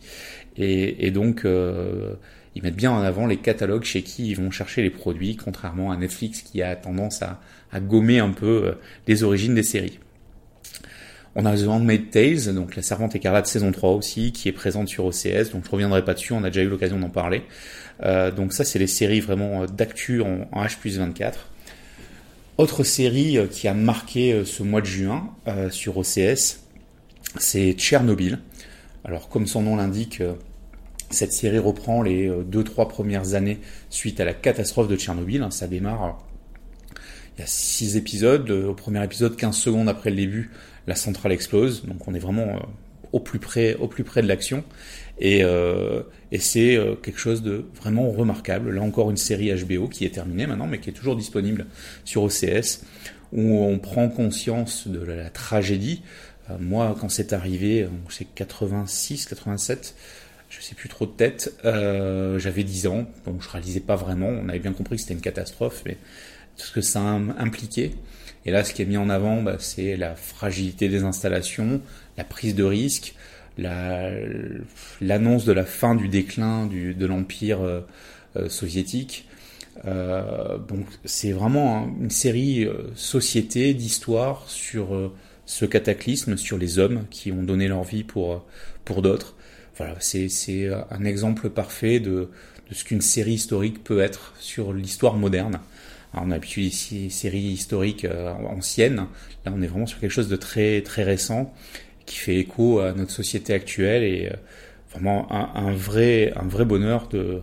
Et, 0.57 1.11
donc 1.11 1.45
euh, 1.45 2.13
ils 2.55 2.63
mettent 2.63 2.75
bien 2.75 2.91
en 2.91 3.01
avant 3.01 3.27
les 3.27 3.37
catalogues 3.37 3.83
chez 3.83 4.01
qui 4.01 4.29
ils 4.29 4.35
vont 4.35 4.51
chercher 4.51 4.81
les 4.81 4.89
produits, 4.89 5.35
contrairement 5.35 5.91
à 5.91 5.97
Netflix 5.97 6.41
qui 6.41 6.61
a 6.61 6.75
tendance 6.75 7.21
à, 7.21 7.39
gommer 7.79 8.19
un 8.19 8.31
peu 8.31 8.75
les 9.07 9.23
origines 9.23 9.53
des 9.53 9.63
séries. 9.63 9.99
On 11.35 11.45
a 11.45 11.55
The 11.55 11.67
Handmaid's 11.67 12.09
Tales, 12.09 12.55
donc 12.55 12.75
la 12.75 12.81
Servante 12.81 13.15
écarlate 13.15 13.45
saison 13.45 13.71
3 13.71 13.91
aussi, 13.91 14.31
qui 14.31 14.49
est 14.49 14.53
présente 14.53 14.87
sur 14.87 15.05
OCS, 15.05 15.51
donc 15.51 15.65
je 15.65 15.69
reviendrai 15.69 16.03
pas 16.03 16.15
dessus, 16.15 16.33
on 16.33 16.43
a 16.43 16.49
déjà 16.49 16.63
eu 16.63 16.67
l'occasion 16.67 16.97
d'en 16.97 17.11
parler. 17.11 17.43
Euh, 18.03 18.31
donc 18.31 18.53
ça, 18.53 18.63
c'est 18.63 18.79
les 18.79 18.87
séries 18.87 19.19
vraiment 19.19 19.61
euh, 19.61 19.65
d'actu 19.67 20.21
en, 20.21 20.47
H 20.53 20.79
plus 20.79 20.97
24. 20.97 21.47
Autre 22.57 22.83
série 22.83 23.37
euh, 23.37 23.47
qui 23.47 23.67
a 23.67 23.73
marqué 23.73 24.43
ce 24.45 24.63
mois 24.63 24.81
de 24.81 24.85
juin 24.85 25.29
sur 25.69 25.97
OCS, 25.97 26.59
c'est 27.37 27.73
Tchernobyl. 27.73 28.39
Alors 29.03 29.29
comme 29.29 29.47
son 29.47 29.61
nom 29.61 29.75
l'indique, 29.75 30.21
cette 31.09 31.31
série 31.31 31.59
reprend 31.59 32.01
les 32.01 32.29
2-3 32.29 32.89
premières 32.89 33.33
années 33.35 33.59
suite 33.89 34.19
à 34.19 34.25
la 34.25 34.33
catastrophe 34.33 34.87
de 34.87 34.97
Tchernobyl. 34.97 35.45
Ça 35.51 35.67
démarre, 35.67 36.17
il 37.37 37.41
y 37.41 37.43
a 37.43 37.47
6 37.47 37.95
épisodes. 37.95 38.49
Au 38.49 38.73
premier 38.73 39.03
épisode, 39.03 39.35
15 39.35 39.55
secondes 39.55 39.87
après 39.87 40.09
le 40.09 40.15
début, 40.15 40.51
la 40.87 40.95
centrale 40.95 41.33
explose, 41.33 41.85
donc 41.85 42.07
on 42.07 42.13
est 42.13 42.19
vraiment 42.19 42.55
euh, 42.55 42.59
au 43.11 43.19
plus 43.19 43.39
près, 43.39 43.75
au 43.75 43.87
plus 43.87 44.03
près 44.03 44.21
de 44.21 44.27
l'action. 44.27 44.63
Et, 45.19 45.43
euh, 45.43 46.03
et 46.31 46.39
c'est 46.39 46.75
euh, 46.75 46.95
quelque 46.95 47.19
chose 47.19 47.41
de 47.41 47.65
vraiment 47.75 48.11
remarquable. 48.11 48.71
Là 48.71 48.81
encore 48.81 49.09
une 49.09 49.17
série 49.17 49.53
HBO 49.53 49.87
qui 49.87 50.05
est 50.05 50.13
terminée 50.13 50.47
maintenant, 50.47 50.67
mais 50.67 50.79
qui 50.79 50.89
est 50.89 50.93
toujours 50.93 51.15
disponible 51.15 51.65
sur 52.05 52.23
OCS, 52.23 52.83
où 53.33 53.59
on 53.59 53.79
prend 53.79 54.09
conscience 54.09 54.87
de 54.87 54.99
la, 54.99 55.29
tragédie. 55.29 56.01
moi, 56.59 56.95
quand 56.99 57.09
c'est 57.09 57.33
arrivé, 57.33 57.87
c'est 58.09 58.25
86, 58.35 59.25
87, 59.25 59.95
je 60.49 60.61
sais 60.61 60.75
plus 60.75 60.87
trop 60.87 61.05
de 61.05 61.11
tête, 61.11 61.53
j'avais 61.63 62.63
10 62.63 62.87
ans, 62.87 63.05
donc 63.25 63.41
je 63.41 63.49
réalisais 63.49 63.81
pas 63.81 63.97
vraiment. 63.97 64.27
On 64.27 64.47
avait 64.47 64.59
bien 64.59 64.71
compris 64.71 64.95
que 64.95 65.01
c'était 65.01 65.13
une 65.13 65.21
catastrophe, 65.21 65.83
mais 65.85 65.97
tout 66.55 66.67
ce 66.67 66.71
que 66.71 66.81
ça 66.81 67.01
impliquait. 67.01 67.91
Et 68.47 68.51
là, 68.51 68.63
ce 68.63 68.73
qui 68.73 68.81
est 68.81 68.85
mis 68.85 68.95
en 68.95 69.09
avant, 69.09 69.41
bah, 69.41 69.57
c'est 69.59 69.97
la 69.97 70.15
fragilité 70.15 70.87
des 70.87 71.03
installations, 71.03 71.81
la 72.17 72.23
prise 72.23 72.55
de 72.55 72.63
risque, 72.63 73.13
l'annonce 73.57 75.43
de 75.43 75.51
la 75.51 75.65
fin 75.65 75.95
du 75.95 76.07
déclin 76.07 76.65
de 76.65 77.05
l'empire 77.05 77.61
euh, 77.61 77.81
euh, 78.37 78.47
soviétique. 78.47 79.27
Euh, 79.85 80.57
donc 80.57 80.85
c'est 81.03 81.33
vraiment 81.33 81.93
une 81.99 82.09
série 82.09 82.67
société 82.95 83.73
d'histoire 83.73 84.45
sur 84.47 85.11
ce 85.45 85.65
cataclysme, 85.65 86.37
sur 86.37 86.57
les 86.57 86.79
hommes 86.79 87.03
qui 87.11 87.31
ont 87.33 87.43
donné 87.43 87.67
leur 87.67 87.83
vie 87.83 88.03
pour 88.03 88.45
pour 88.85 89.01
d'autres. 89.01 89.35
Voilà, 89.75 89.95
c'est 89.99 90.69
un 90.89 91.03
exemple 91.03 91.49
parfait 91.49 91.99
de 91.99 92.29
de 92.69 92.73
ce 92.73 92.83
qu'une 92.83 93.01
série 93.01 93.33
historique 93.33 93.83
peut 93.83 93.99
être 93.99 94.33
sur 94.39 94.73
l'histoire 94.73 95.15
moderne 95.15 95.59
on 96.25 96.31
a 96.31 96.35
habitué 96.35 96.63
ici 96.63 97.09
séries 97.09 97.39
historiques 97.39 98.05
euh, 98.05 98.33
anciennes. 98.33 99.07
Là, 99.45 99.53
on 99.55 99.61
est 99.61 99.67
vraiment 99.67 99.85
sur 99.85 99.99
quelque 99.99 100.11
chose 100.11 100.29
de 100.29 100.35
très 100.35 100.81
très 100.81 101.03
récent 101.03 101.53
qui 102.05 102.17
fait 102.17 102.37
écho 102.37 102.79
à 102.79 102.93
notre 102.93 103.11
société 103.11 103.53
actuelle 103.53 104.03
et 104.03 104.29
euh, 104.31 104.35
vraiment 104.91 105.31
un, 105.31 105.73
vrai 105.73 106.33
un 106.35 106.47
vrai 106.47 106.65
bonheur 106.65 107.07
de 107.09 107.41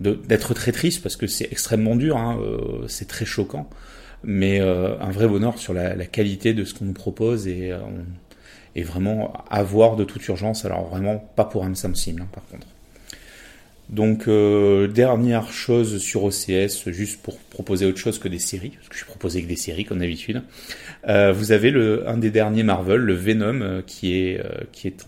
d'être 0.00 0.54
très 0.54 0.72
triste 0.72 1.02
parce 1.02 1.16
que 1.16 1.26
c'est 1.26 1.48
extrêmement 1.52 1.94
dur, 1.94 2.16
hein, 2.16 2.38
euh, 2.40 2.88
c'est 2.88 3.06
très 3.06 3.26
choquant, 3.26 3.68
mais 4.24 4.58
un 4.58 5.10
vrai 5.10 5.28
bonheur 5.28 5.58
sur 5.58 5.74
la, 5.74 5.94
qualité 6.06 6.54
de 6.54 6.64
ce 6.64 6.72
qu'on 6.72 6.86
nous 6.86 6.94
propose 6.94 7.46
et, 7.46 7.70
et 8.74 8.82
vraiment 8.82 9.44
avoir 9.50 9.96
de 9.96 10.04
toute 10.04 10.26
urgence. 10.28 10.64
Alors 10.64 10.88
vraiment 10.88 11.18
pas 11.18 11.44
pour 11.44 11.64
un 11.66 11.74
Sam 11.74 11.94
Sim, 11.94 12.16
hein, 12.20 12.28
par 12.32 12.46
contre. 12.46 12.66
Donc 13.90 14.28
euh, 14.28 14.86
dernière 14.86 15.52
chose 15.52 15.98
sur 15.98 16.22
OCS, 16.22 16.90
juste 16.90 17.20
pour 17.22 17.38
proposer 17.38 17.86
autre 17.86 17.98
chose 17.98 18.20
que 18.20 18.28
des 18.28 18.38
séries, 18.38 18.70
parce 18.70 18.88
que 18.88 18.96
je 18.96 19.04
proposais 19.04 19.42
que 19.42 19.48
des 19.48 19.56
séries 19.56 19.84
comme 19.84 19.98
d'habitude. 19.98 20.42
Euh, 21.08 21.32
vous 21.32 21.50
avez 21.50 21.72
le 21.72 22.08
un 22.08 22.16
des 22.16 22.30
derniers 22.30 22.62
Marvel, 22.62 23.00
le 23.00 23.14
Venom, 23.14 23.60
euh, 23.62 23.82
qui 23.84 24.14
est 24.14 24.40
qui 24.70 24.86
est 24.86 25.04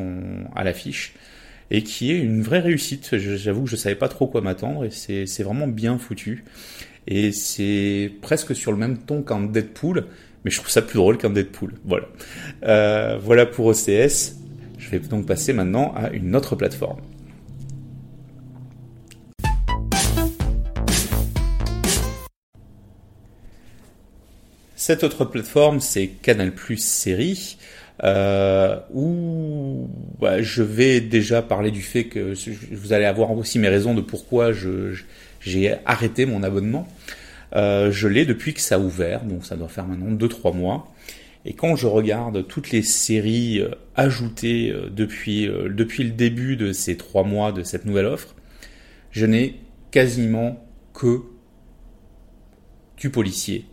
à 0.57 0.65
l'affiche 0.65 1.15
et 1.71 1.85
qui 1.85 2.11
est 2.11 2.19
une 2.19 2.43
vraie 2.43 2.59
réussite. 2.59 3.17
J'avoue 3.19 3.65
que 3.65 3.71
je 3.71 3.77
savais 3.77 3.95
pas 3.95 4.09
trop 4.09 4.27
quoi 4.27 4.41
m'attendre 4.41 4.85
et 4.85 4.91
c'est 4.91 5.43
vraiment 5.45 5.69
bien 5.69 5.97
foutu 5.97 6.45
et 7.07 7.31
c'est 7.31 8.11
presque 8.21 8.55
sur 8.55 8.73
le 8.73 8.79
même 8.79 8.99
ton 8.99 9.23
qu'un 9.23 9.43
Deadpool, 9.43 10.07
mais 10.45 10.51
je 10.51 10.57
trouve 10.57 10.71
ça 10.71 10.83
plus 10.83 10.97
drôle 10.97 11.19
qu'un 11.19 11.31
Deadpool. 11.31 11.75
Voilà, 11.85 12.09
voilà 13.19 13.47
pour 13.47 13.67
OCS. 13.67 14.39
Je 14.79 14.91
vais 14.91 14.99
donc 14.99 15.27
passer 15.27 15.53
maintenant 15.53 15.95
à 15.97 16.11
une 16.11 16.35
autre 16.35 16.57
plateforme. 16.57 16.99
Cette 24.85 25.05
autre 25.05 25.25
plateforme, 25.25 25.79
c'est 25.79 26.09
Canal 26.09 26.53
Plus 26.53 26.79
Série, 26.79 27.57
euh, 28.03 28.81
où 28.93 29.89
bah, 30.21 30.43
je 30.43 30.65
vais 30.65 31.01
déjà 31.01 31.41
parler 31.41 31.71
du 31.71 31.83
fait 31.83 32.07
que 32.07 32.35
vous 32.73 32.93
allez 32.93 33.05
avoir 33.05 33.31
aussi 33.31 33.61
mes 33.61 33.69
raisons 33.69 33.95
de 33.95 34.01
pourquoi 34.01 34.51
j'ai 35.41 35.75
arrêté 35.87 36.27
mon 36.27 36.43
abonnement. 36.43 36.89
je 37.55 38.09
l'ai 38.09 38.27
depuis 38.27 38.55
que 38.55 38.61
ça 38.61 38.75
a 38.75 38.79
ouvert, 38.81 39.23
donc 39.23 39.47
ça 39.47 39.55
doit 39.55 39.69
faire 39.69 39.87
maintenant 39.87 40.11
2-3 40.11 40.53
mois. 40.53 40.93
Et 41.45 41.53
quand 41.53 41.77
je 41.77 41.87
regarde 41.87 42.49
toutes 42.49 42.73
les 42.73 42.83
séries 42.83 43.62
ajoutées 43.95 44.75
depuis, 44.91 45.47
depuis 45.47 46.03
le 46.03 46.11
début 46.11 46.57
de 46.57 46.73
ces 46.73 46.97
3 46.97 47.23
mois 47.23 47.53
de 47.53 47.62
cette 47.62 47.85
nouvelle 47.85 48.07
offre, 48.07 48.35
je 49.12 49.27
n'ai 49.27 49.61
quasiment 49.93 50.67
que 50.93 51.21
du 52.97 53.11
policier, 53.11 53.67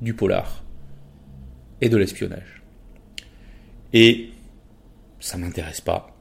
du 0.00 0.14
polar 0.14 0.64
et 1.80 1.88
de 1.88 1.96
l'espionnage. 1.96 2.62
Et 3.92 4.30
ça 5.20 5.38
m'intéresse 5.38 5.80
pas. 5.80 6.16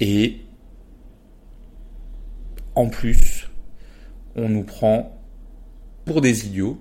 Et 0.00 0.40
en 2.74 2.88
plus, 2.88 3.48
on 4.36 4.48
nous 4.48 4.62
prend 4.62 5.20
pour 6.04 6.20
des 6.20 6.46
idiots, 6.46 6.80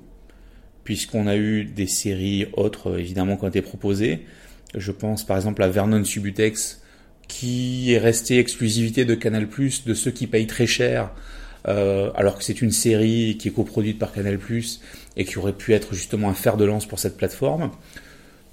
puisqu'on 0.84 1.28
a 1.28 1.36
eu 1.36 1.66
des 1.66 1.88
séries 1.88 2.48
autres, 2.54 3.00
évidemment, 3.00 3.36
qui 3.36 3.44
ont 3.44 3.50
été 3.50 3.62
proposées. 3.62 4.26
Je 4.76 4.92
pense 4.92 5.26
par 5.26 5.38
exemple 5.38 5.64
à 5.64 5.68
Vernon 5.68 6.04
Subutex, 6.04 6.82
qui 7.28 7.94
est 7.94 7.98
resté 7.98 8.40
exclusivité 8.40 9.06
de 9.06 9.16
Canal+, 9.16 9.48
de 9.48 9.94
ceux 9.94 10.12
qui 10.12 10.28
payent 10.28 10.48
très 10.48 10.68
cher, 10.68 11.12
euh, 11.68 12.12
alors 12.16 12.38
que 12.38 12.44
c'est 12.44 12.62
une 12.62 12.72
série 12.72 13.38
qui 13.38 13.50
est 13.50 13.52
coproduite 13.52 14.00
par 14.00 14.14
Canal+, 14.14 14.40
et 15.18 15.26
qui 15.26 15.38
aurait 15.38 15.54
pu 15.54 15.74
être 15.74 15.94
justement 15.94 16.30
un 16.30 16.34
fer 16.34 16.58
de 16.58 16.66
lance 16.66 16.86
pour 16.86 17.00
cette 17.00 17.18
plateforme, 17.18 17.72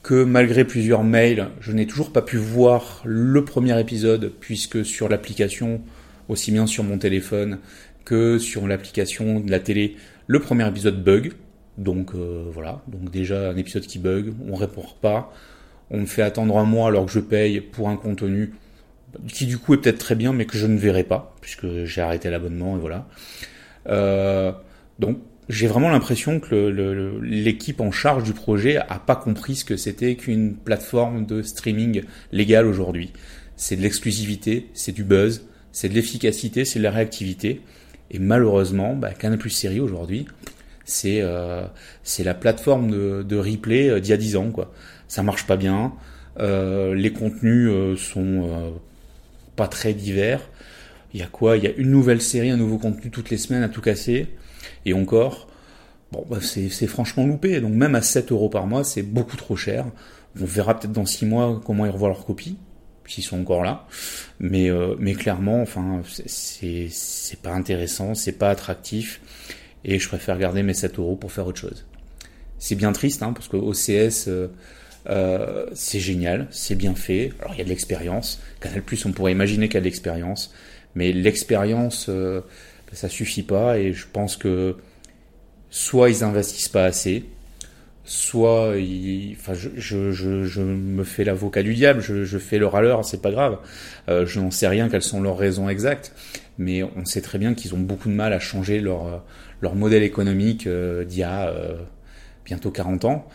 que 0.03 0.25
malgré 0.25 0.65
plusieurs 0.65 1.05
mails, 1.05 1.49
je 1.61 1.73
n'ai 1.73 1.87
toujours 1.87 2.13
pas 2.13 2.23
pu 2.23 2.37
voir 2.37 3.03
le 3.05 3.45
premier 3.45 3.79
épisode, 3.81 4.33
puisque 4.41 4.85
sur 4.85 5.09
l'application, 5.09 5.81
aussi 6.29 6.53
bien 6.53 6.67
sur 6.67 6.85
mon 6.85 6.99
téléphone 6.99 7.59
que 8.05 8.39
sur 8.39 8.67
l'application 8.67 9.41
de 9.41 9.51
la 9.51 9.61
télé, 9.61 9.97
le 10.27 10.41
premier 10.41 10.69
épisode 10.69 11.03
bug. 11.03 11.33
Donc 11.79 12.15
euh, 12.15 12.45
voilà, 12.53 12.83
donc 12.87 13.11
déjà 13.11 13.51
un 13.51 13.57
épisode 13.57 13.87
qui 13.87 13.99
bug, 13.99 14.33
on 14.49 14.55
répond 14.55 14.85
pas, 15.01 15.33
on 15.91 16.01
me 16.01 16.07
fait 16.07 16.23
attendre 16.23 16.57
un 16.59 16.65
mois 16.65 16.89
alors 16.89 17.07
que 17.07 17.13
je 17.13 17.21
paye 17.21 17.61
pour 17.61 17.89
un 17.89 17.97
contenu 17.97 18.55
qui 19.29 19.47
du 19.47 19.59
coup 19.59 19.75
est 19.75 19.79
peut-être 19.79 19.99
très 19.99 20.15
bien, 20.15 20.33
mais 20.33 20.47
que 20.47 20.59
je 20.59 20.67
ne 20.67 20.79
verrai 20.79 21.05
pas, 21.05 21.35
puisque 21.41 21.85
j'ai 21.85 22.01
arrêté 22.01 22.31
l'abonnement 22.31 22.77
et 22.77 22.81
voilà. 22.81 23.07
Euh, 23.89 24.53
donc 24.99 25.19
j'ai 25.49 25.67
vraiment 25.67 25.91
l'impression 25.91 26.41
que 26.41 27.21
l'équipe 27.23 27.81
en 27.81 27.91
charge 27.91 28.23
du 28.23 28.33
projet 28.33 28.79
a 28.79 28.99
pas 28.99 29.17
compris 29.17 29.57
ce 29.57 29.65
que 29.65 29.77
c'était 29.77 30.17
qu'une 30.17 30.55
plateforme 30.55 31.27
de 31.27 31.43
streaming 31.43 32.03
légale 32.33 32.67
aujourd'hui. 32.67 33.13
C'est 33.57 33.77
de 33.77 33.83
l'exclusivité, 33.83 34.71
c'est 34.73 34.93
du 34.93 35.05
buzz, 35.05 35.47
c'est 35.71 35.89
de 35.89 35.95
l'efficacité, 35.95 36.65
c'est 36.65 36.79
de 36.79 36.85
la 36.85 36.91
réactivité. 36.91 37.61
Et 38.11 38.19
malheureusement, 38.19 38.95
bah, 38.95 39.11
Plus 39.39 39.51
Série 39.51 39.81
aujourd'hui, 39.81 40.27
c'est 40.85 41.21
euh, 41.21 41.65
la 42.19 42.35
plateforme 42.35 42.91
de, 42.91 43.23
de 43.23 43.37
replay 43.37 43.91
euh, 43.91 44.01
d'il 44.01 44.11
y 44.11 44.15
a 44.15 44.17
10 44.17 44.37
ans. 44.37 44.51
Quoi. 44.51 44.73
Ça 45.09 45.23
marche 45.23 45.47
pas 45.47 45.57
bien. 45.57 45.93
Euh, 46.41 46.95
les 46.95 47.13
contenus 47.13 47.69
euh, 47.71 47.97
sont 47.97 48.49
euh, 48.49 48.71
pas 49.57 49.69
très 49.69 49.95
divers. 49.95 50.41
Il 51.13 51.21
y 51.21 51.23
a 51.23 51.27
quoi? 51.27 51.57
Il 51.57 51.65
y 51.65 51.67
a 51.67 51.71
une 51.77 51.91
nouvelle 51.91 52.21
série, 52.21 52.51
un 52.51 52.57
nouveau 52.57 52.79
contenu 52.79 53.11
toutes 53.11 53.31
les 53.31 53.39
semaines 53.39 53.63
à 53.63 53.69
tout 53.69 53.81
casser. 53.81 54.29
Et 54.85 54.93
encore, 54.93 55.49
bon, 56.13 56.27
bah 56.29 56.39
c'est 56.41 56.87
franchement 56.87 57.27
loupé. 57.27 57.61
Donc 57.61 57.73
même 57.73 57.95
à 57.95 58.03
7 58.03 58.33
euros 58.33 58.49
par 58.49 58.67
mois, 58.67 58.85
c'est 58.85 59.03
beaucoup 59.03 59.37
trop 59.37 59.57
cher. 59.57 59.87
On 60.41 60.45
verra 60.45 60.79
peut-être 60.79 60.93
dans 60.93 61.07
6 61.07 61.27
mois 61.27 61.61
comment 61.65 61.87
ils 61.87 61.93
revoient 61.93 62.09
leur 62.09 62.27
copie, 62.27 62.57
s'ils 63.07 63.23
sont 63.23 63.41
encore 63.41 63.63
là. 63.63 63.87
Mais, 64.41 64.71
euh, 64.71 64.97
mais 64.99 65.15
clairement, 65.15 65.63
enfin, 65.63 66.03
c'est 66.27 66.91
pas 67.43 67.53
intéressant, 67.53 68.15
c'est 68.15 68.33
pas 68.33 68.51
attractif. 68.51 69.21
Et 69.85 69.99
je 69.99 70.09
préfère 70.09 70.39
garder 70.39 70.63
mes 70.63 70.75
7 70.75 70.99
euros 70.99 71.15
pour 71.15 71.31
faire 71.31 71.47
autre 71.47 71.61
chose. 71.61 71.87
C'est 72.59 72.75
bien 72.75 72.93
triste, 72.93 73.23
hein, 73.23 73.33
parce 73.33 73.49
que 73.49 73.57
OCS... 73.57 74.29
Euh, 74.29 74.49
euh, 75.09 75.67
c'est 75.75 76.01
génial, 76.01 76.47
c'est 76.51 76.75
bien 76.75 76.95
fait. 76.95 77.33
Alors 77.41 77.55
il 77.55 77.59
y 77.59 77.61
a 77.61 77.65
de 77.65 77.69
l'expérience. 77.69 78.41
Canal 78.61 78.83
Plus, 78.83 79.05
on 79.07 79.13
pourrait 79.13 79.33
imaginer 79.33 79.69
qu'il 79.69 79.75
y 79.75 79.79
a 79.79 79.81
de 79.81 79.87
l'expérience, 79.87 80.55
mais 80.95 81.13
l'expérience, 81.13 82.07
euh, 82.09 82.41
ça 82.93 83.09
suffit 83.09 83.43
pas. 83.43 83.79
Et 83.79 83.93
je 83.93 84.07
pense 84.11 84.37
que 84.37 84.77
soit 85.71 86.11
ils 86.11 86.25
investissent 86.25 86.69
pas 86.69 86.85
assez, 86.85 87.25
soit 88.05 88.77
ils, 88.79 89.37
enfin, 89.39 89.53
je, 89.55 90.61
me 90.63 91.05
fais 91.05 91.25
l'avocat 91.25 91.63
du 91.63 91.75
diable, 91.75 92.01
je, 92.01 92.39
fais 92.39 92.59
le 92.59 92.67
râleur, 92.67 93.05
c'est 93.05 93.21
pas 93.23 93.31
grave. 93.31 93.59
Euh, 94.09 94.27
je 94.27 94.41
n'en 94.41 94.51
sais 94.51 94.69
rien 94.69 94.89
quelles 94.89 95.03
sont 95.03 95.21
leurs 95.21 95.39
raisons 95.39 95.69
exactes, 95.69 96.13
mais 96.59 96.83
on 96.83 97.05
sait 97.05 97.23
très 97.23 97.39
bien 97.39 97.55
qu'ils 97.55 97.75
ont 97.75 97.81
beaucoup 97.81 98.09
de 98.09 98.15
mal 98.15 98.33
à 98.33 98.41
changer 98.41 98.81
leur 98.81 99.23
leur 99.61 99.75
modèle 99.77 100.03
économique 100.03 100.69
d'il 100.69 101.19
y 101.19 101.23
a 101.23 101.55
bientôt 102.45 102.71
40 102.71 103.07
ans 103.07 103.27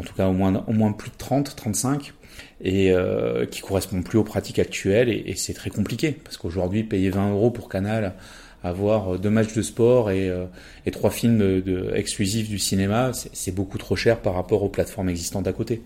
en 0.00 0.02
tout 0.02 0.14
cas 0.14 0.28
au 0.28 0.32
moins, 0.32 0.64
au 0.66 0.72
moins 0.72 0.92
plus 0.92 1.10
de 1.10 1.16
30, 1.18 1.54
35, 1.54 2.14
et 2.62 2.90
euh, 2.90 3.44
qui 3.44 3.60
correspond 3.60 4.02
plus 4.02 4.18
aux 4.18 4.24
pratiques 4.24 4.58
actuelles, 4.58 5.10
et, 5.10 5.34
c'est 5.36 5.52
très 5.52 5.68
compliqué, 5.68 6.12
parce 6.12 6.38
qu'aujourd'hui, 6.38 6.84
payer 6.84 7.10
20 7.10 7.32
euros 7.32 7.50
pour 7.50 7.68
Canal, 7.68 8.14
avoir 8.62 9.18
deux 9.18 9.30
matchs 9.30 9.54
de 9.54 9.62
sport 9.62 10.10
et, 10.10 10.28
euh, 10.28 10.46
et 10.86 10.90
trois 10.90 11.10
films 11.10 11.38
de, 11.38 11.92
exclusifs 11.94 12.48
du 12.48 12.58
cinéma, 12.58 13.12
c'est 13.12 13.54
beaucoup 13.54 13.78
trop 13.78 13.96
cher 13.96 14.20
par 14.20 14.34
rapport 14.34 14.62
aux 14.62 14.68
plateformes 14.68 15.10
existantes 15.10 15.46
à 15.46 15.52
côté. 15.52 15.82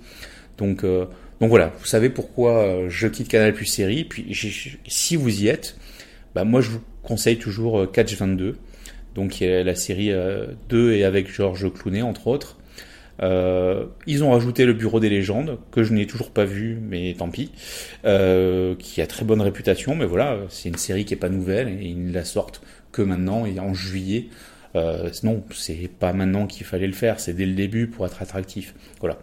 Donc, 0.59 0.85
euh, 0.85 1.07
donc 1.40 1.50
voilà, 1.50 1.72
vous 1.79 1.87
savez 1.87 2.11
pourquoi 2.11 2.88
je 2.88 3.09
quitte 3.09 3.29
Canal 3.29 3.53
plus 3.53 3.66
série. 3.66 4.05
Puis 4.05 4.37
si 4.87 5.16
vous 5.16 5.42
y 5.42 5.48
êtes, 5.48 5.77
bah 6.35 6.44
moi 6.44 6.61
je 6.61 6.70
vous 6.70 6.81
conseille 7.03 7.38
toujours 7.38 7.90
Catch 7.90 8.16
22, 8.16 8.57
donc 9.16 9.40
la 9.40 9.74
série 9.74 10.12
2 10.68 10.92
et 10.92 11.05
avec 11.05 11.29
Georges 11.33 11.72
Clounet 11.72 12.03
entre 12.03 12.29
autres. 12.29 12.57
Euh, 13.22 13.87
ils 14.07 14.24
ont 14.24 14.33
rajouté 14.33 14.66
le 14.66 14.72
Bureau 14.72 15.00
des 15.00 15.09
légendes, 15.09 15.59
que 15.70 15.83
je 15.83 15.92
n'ai 15.92 16.07
toujours 16.07 16.31
pas 16.31 16.44
vu, 16.44 16.79
mais 16.81 17.14
tant 17.16 17.29
pis, 17.29 17.53
euh, 18.05 18.74
qui 18.77 19.00
a 19.00 19.07
très 19.07 19.24
bonne 19.24 19.40
réputation, 19.40 19.94
mais 19.94 20.07
voilà, 20.07 20.38
c'est 20.48 20.68
une 20.68 20.77
série 20.77 21.05
qui 21.05 21.14
est 21.14 21.18
pas 21.18 21.29
nouvelle, 21.29 21.68
et 21.68 21.87
ils 21.87 22.07
ne 22.07 22.12
la 22.12 22.24
sortent 22.24 22.62
que 22.92 23.03
maintenant, 23.03 23.46
et 23.46 23.59
en 23.61 23.74
juillet. 23.74 24.27
Euh, 24.77 25.11
non, 25.22 25.44
c'est 25.53 25.88
pas 25.88 26.12
maintenant 26.12 26.46
qu'il 26.46 26.66
fallait 26.66 26.87
le 26.87 26.92
faire, 26.92 27.20
c'est 27.20 27.33
dès 27.33 27.46
le 27.46 27.55
début 27.55 27.87
pour 27.87 28.07
être 28.07 28.22
attractif. 28.22 28.74
Voilà. 29.00 29.18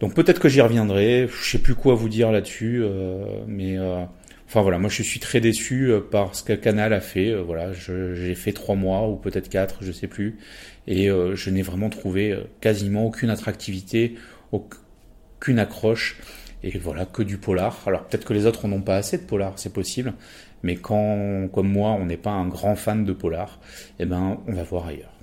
Donc 0.00 0.14
peut-être 0.14 0.40
que 0.40 0.48
j'y 0.48 0.60
reviendrai, 0.60 1.28
je 1.28 1.50
sais 1.50 1.58
plus 1.58 1.74
quoi 1.74 1.94
vous 1.94 2.08
dire 2.08 2.30
là-dessus, 2.30 2.80
euh, 2.82 3.42
mais 3.46 3.76
euh, 3.78 4.04
enfin 4.48 4.62
voilà, 4.62 4.78
moi 4.78 4.88
je 4.88 5.02
suis 5.02 5.20
très 5.20 5.40
déçu 5.40 5.90
euh, 5.90 6.00
par 6.00 6.34
ce 6.34 6.42
que 6.42 6.54
Canal 6.54 6.92
a 6.92 7.00
fait. 7.00 7.34
voilà, 7.34 7.72
j'ai 7.72 8.34
fait 8.34 8.52
trois 8.52 8.74
mois 8.74 9.06
ou 9.08 9.16
peut-être 9.16 9.48
quatre, 9.48 9.78
je 9.82 9.92
sais 9.92 10.08
plus, 10.08 10.38
et 10.86 11.10
euh, 11.10 11.36
je 11.36 11.50
n'ai 11.50 11.62
vraiment 11.62 11.90
trouvé 11.90 12.32
euh, 12.32 12.44
quasiment 12.60 13.04
aucune 13.06 13.30
attractivité, 13.30 14.14
aucune 14.52 15.58
accroche, 15.58 16.18
et 16.62 16.76
voilà, 16.78 17.04
que 17.04 17.22
du 17.22 17.36
polar. 17.38 17.82
Alors 17.86 18.06
peut-être 18.06 18.24
que 18.24 18.32
les 18.32 18.46
autres 18.46 18.66
n'ont 18.68 18.82
pas 18.82 18.96
assez 18.96 19.18
de 19.18 19.22
polar, 19.22 19.52
c'est 19.56 19.72
possible, 19.72 20.14
mais 20.62 20.76
quand, 20.76 21.48
comme 21.52 21.68
moi, 21.68 21.90
on 21.90 22.06
n'est 22.06 22.16
pas 22.16 22.30
un 22.30 22.48
grand 22.48 22.74
fan 22.74 23.04
de 23.04 23.12
polar, 23.12 23.60
eh 23.98 24.06
ben, 24.06 24.38
on 24.46 24.52
va 24.52 24.62
voir 24.62 24.86
ailleurs. 24.86 25.17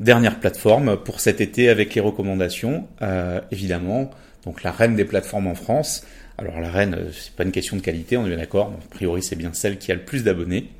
Dernière 0.00 0.40
plateforme 0.40 0.96
pour 0.96 1.20
cet 1.20 1.42
été 1.42 1.68
avec 1.68 1.94
les 1.94 2.00
recommandations, 2.00 2.88
euh, 3.02 3.42
évidemment, 3.50 4.10
donc 4.46 4.62
la 4.62 4.72
reine 4.72 4.96
des 4.96 5.04
plateformes 5.04 5.46
en 5.46 5.54
France, 5.54 6.06
alors 6.38 6.58
la 6.58 6.70
reine, 6.70 6.96
euh, 6.98 7.10
c'est 7.12 7.34
pas 7.34 7.44
une 7.44 7.52
question 7.52 7.76
de 7.76 7.82
qualité, 7.82 8.16
on 8.16 8.24
est 8.24 8.30
bien 8.30 8.38
d'accord. 8.38 8.68
a 8.68 8.88
priori, 8.88 9.22
c'est 9.22 9.36
bien 9.36 9.52
celle 9.52 9.76
qui 9.76 9.92
a 9.92 9.94
le 9.94 10.02
plus 10.02 10.24
d'abonnés. 10.24 10.70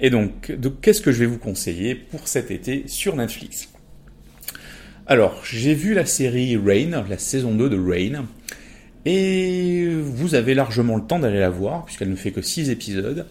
Et 0.00 0.10
donc, 0.10 0.54
qu'est-ce 0.82 1.00
que 1.00 1.12
je 1.12 1.20
vais 1.20 1.26
vous 1.26 1.38
conseiller 1.38 1.94
pour 1.94 2.28
cet 2.28 2.50
été 2.50 2.84
sur 2.88 3.16
Netflix? 3.16 3.70
Alors, 5.06 5.42
j'ai 5.42 5.72
vu 5.72 5.94
la 5.94 6.04
série 6.04 6.58
Rain, 6.58 7.06
la 7.08 7.16
saison 7.16 7.54
2 7.54 7.70
de 7.70 7.78
Rain, 7.78 8.26
et 9.06 9.88
vous 9.88 10.34
avez 10.34 10.52
largement 10.52 10.96
le 10.96 11.06
temps 11.06 11.20
d'aller 11.20 11.40
la 11.40 11.48
voir, 11.48 11.86
puisqu'elle 11.86 12.10
ne 12.10 12.16
fait 12.16 12.32
que 12.32 12.42
6 12.42 12.68
épisodes. 12.68 13.26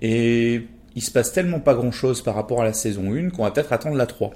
Et 0.00 0.62
il 0.96 1.02
se 1.02 1.10
passe 1.10 1.32
tellement 1.32 1.60
pas 1.60 1.74
grand-chose 1.74 2.22
par 2.22 2.34
rapport 2.34 2.60
à 2.62 2.64
la 2.64 2.72
saison 2.72 3.12
1 3.14 3.30
qu'on 3.30 3.44
va 3.44 3.50
peut-être 3.50 3.72
attendre 3.72 3.96
la 3.96 4.06
3. 4.06 4.32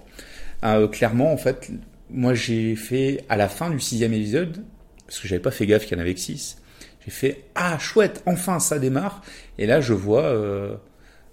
Euh, 0.65 0.89
clairement, 0.89 1.33
en 1.33 1.37
fait, 1.37 1.71
moi 2.11 2.35
j'ai 2.35 2.77
fait 2.77 3.25
à 3.29 3.37
la 3.37 3.49
fin 3.49 3.71
du 3.71 3.81
sixième 3.81 4.13
épisode, 4.13 4.65
parce 5.07 5.19
que 5.19 5.29
j'avais 5.29 5.43
pas 5.43 5.51
fait 5.51 5.67
gaffe 5.67 5.87
qu'il 5.87 5.97
y 5.97 6.01
en 6.01 6.03
avait 6.03 6.15
que 6.15 6.21
6. 6.21 6.59
J'ai 7.05 7.11
fait 7.11 7.45
ah 7.55 7.79
chouette, 7.79 8.23
enfin 8.27 8.61
ça 8.61 8.79
démarre. 8.79 9.23
Et 9.59 9.67
là 9.67 9.81
je 9.81 9.93
vois, 9.93 10.25
euh, 10.25 10.77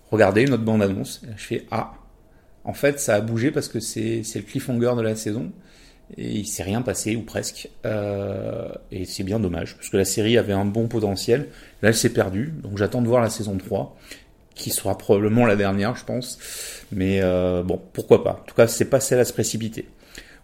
regardez 0.09 0.45
notre 0.45 0.63
bande 0.63 0.81
annonce. 0.81 1.21
je 1.37 1.43
fais 1.43 1.65
ah, 1.71 1.93
en 2.63 2.73
fait 2.73 2.99
ça 2.99 3.15
a 3.15 3.21
bougé 3.21 3.51
parce 3.51 3.67
que 3.67 3.79
c'est 3.79 4.23
c'est 4.23 4.39
le 4.39 4.45
cliffhanger 4.45 4.93
de 4.97 5.01
la 5.01 5.15
saison 5.15 5.51
et 6.17 6.27
il 6.27 6.47
s'est 6.47 6.63
rien 6.63 6.81
passé 6.81 7.15
ou 7.15 7.21
presque. 7.21 7.69
Euh, 7.85 8.69
et 8.91 9.05
c'est 9.05 9.23
bien 9.23 9.39
dommage 9.39 9.75
parce 9.75 9.89
que 9.89 9.97
la 9.97 10.05
série 10.05 10.37
avait 10.37 10.53
un 10.53 10.65
bon 10.65 10.87
potentiel. 10.87 11.49
Là 11.81 11.89
elle 11.89 11.95
s'est 11.95 12.13
perdue, 12.13 12.51
donc 12.63 12.77
j'attends 12.77 13.01
de 13.01 13.07
voir 13.07 13.21
la 13.21 13.29
saison 13.29 13.55
3 13.57 13.95
qui 14.59 14.69
sera 14.69 14.97
probablement 14.97 15.45
la 15.45 15.55
dernière, 15.55 15.95
je 15.95 16.05
pense. 16.05 16.37
Mais 16.91 17.19
euh, 17.21 17.63
bon, 17.63 17.81
pourquoi 17.93 18.23
pas. 18.23 18.41
En 18.43 18.45
tout 18.45 18.55
cas, 18.55 18.67
c'est 18.67 18.85
pas 18.85 18.99
celle 18.99 19.19
à 19.19 19.25
se 19.25 19.33
précipiter. 19.33 19.85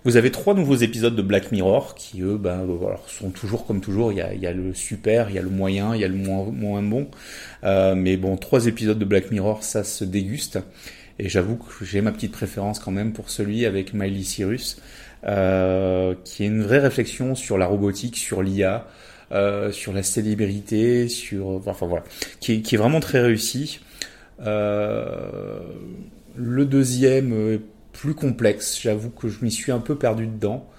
Vous 0.05 0.17
avez 0.17 0.31
trois 0.31 0.53
nouveaux 0.53 0.75
épisodes 0.75 1.15
de 1.15 1.21
Black 1.21 1.51
Mirror 1.51 1.95
qui, 1.95 2.21
eux, 2.21 2.37
ben, 2.37 2.59
alors, 2.59 3.09
sont 3.09 3.31
toujours 3.31 3.65
comme 3.65 3.81
toujours. 3.81 4.11
Il 4.11 4.19
y, 4.19 4.21
a, 4.21 4.33
y 4.33 4.45
a 4.45 4.53
le 4.53 4.73
super, 4.73 5.29
il 5.29 5.35
y 5.35 5.39
a 5.39 5.41
le 5.41 5.49
moyen, 5.49 5.95
il 5.95 6.01
y 6.01 6.03
a 6.03 6.07
le 6.07 6.15
moins, 6.15 6.45
moins 6.45 6.83
bon. 6.83 7.07
Euh, 7.63 7.95
mais 7.95 8.15
bon, 8.15 8.37
trois 8.37 8.67
épisodes 8.67 8.99
de 8.99 9.05
Black 9.05 9.31
Mirror, 9.31 9.63
ça 9.63 9.83
se 9.83 10.03
déguste. 10.03 10.59
Et 11.17 11.27
j'avoue 11.27 11.55
que 11.55 11.83
j'ai 11.83 12.01
ma 12.01 12.11
petite 12.11 12.31
préférence 12.31 12.79
quand 12.79 12.91
même 12.91 13.13
pour 13.13 13.29
celui 13.29 13.65
avec 13.65 13.93
Miley 13.93 14.23
Cyrus, 14.23 14.77
euh, 15.25 16.13
qui 16.23 16.43
est 16.43 16.47
une 16.47 16.61
vraie 16.61 16.79
réflexion 16.79 17.33
sur 17.33 17.57
la 17.57 17.65
robotique, 17.65 18.17
sur 18.17 18.43
l'IA, 18.43 18.87
euh, 19.31 19.71
sur 19.71 19.91
la 19.91 20.03
célébrité, 20.03 21.07
sur, 21.07 21.61
enfin 21.65 21.87
voilà, 21.87 22.03
qui 22.41 22.61
qui 22.61 22.75
est 22.75 22.77
vraiment 22.77 22.99
très 22.99 23.21
réussi. 23.21 23.79
Euh, 24.41 25.59
le 26.35 26.65
deuxième 26.65 27.33
est 27.53 27.61
plus 27.93 28.13
complexe. 28.13 28.79
J'avoue 28.81 29.09
que 29.09 29.29
je 29.29 29.43
m'y 29.43 29.51
suis 29.51 29.71
un 29.71 29.79
peu 29.79 29.95
perdu 29.95 30.27
dedans. 30.27 30.69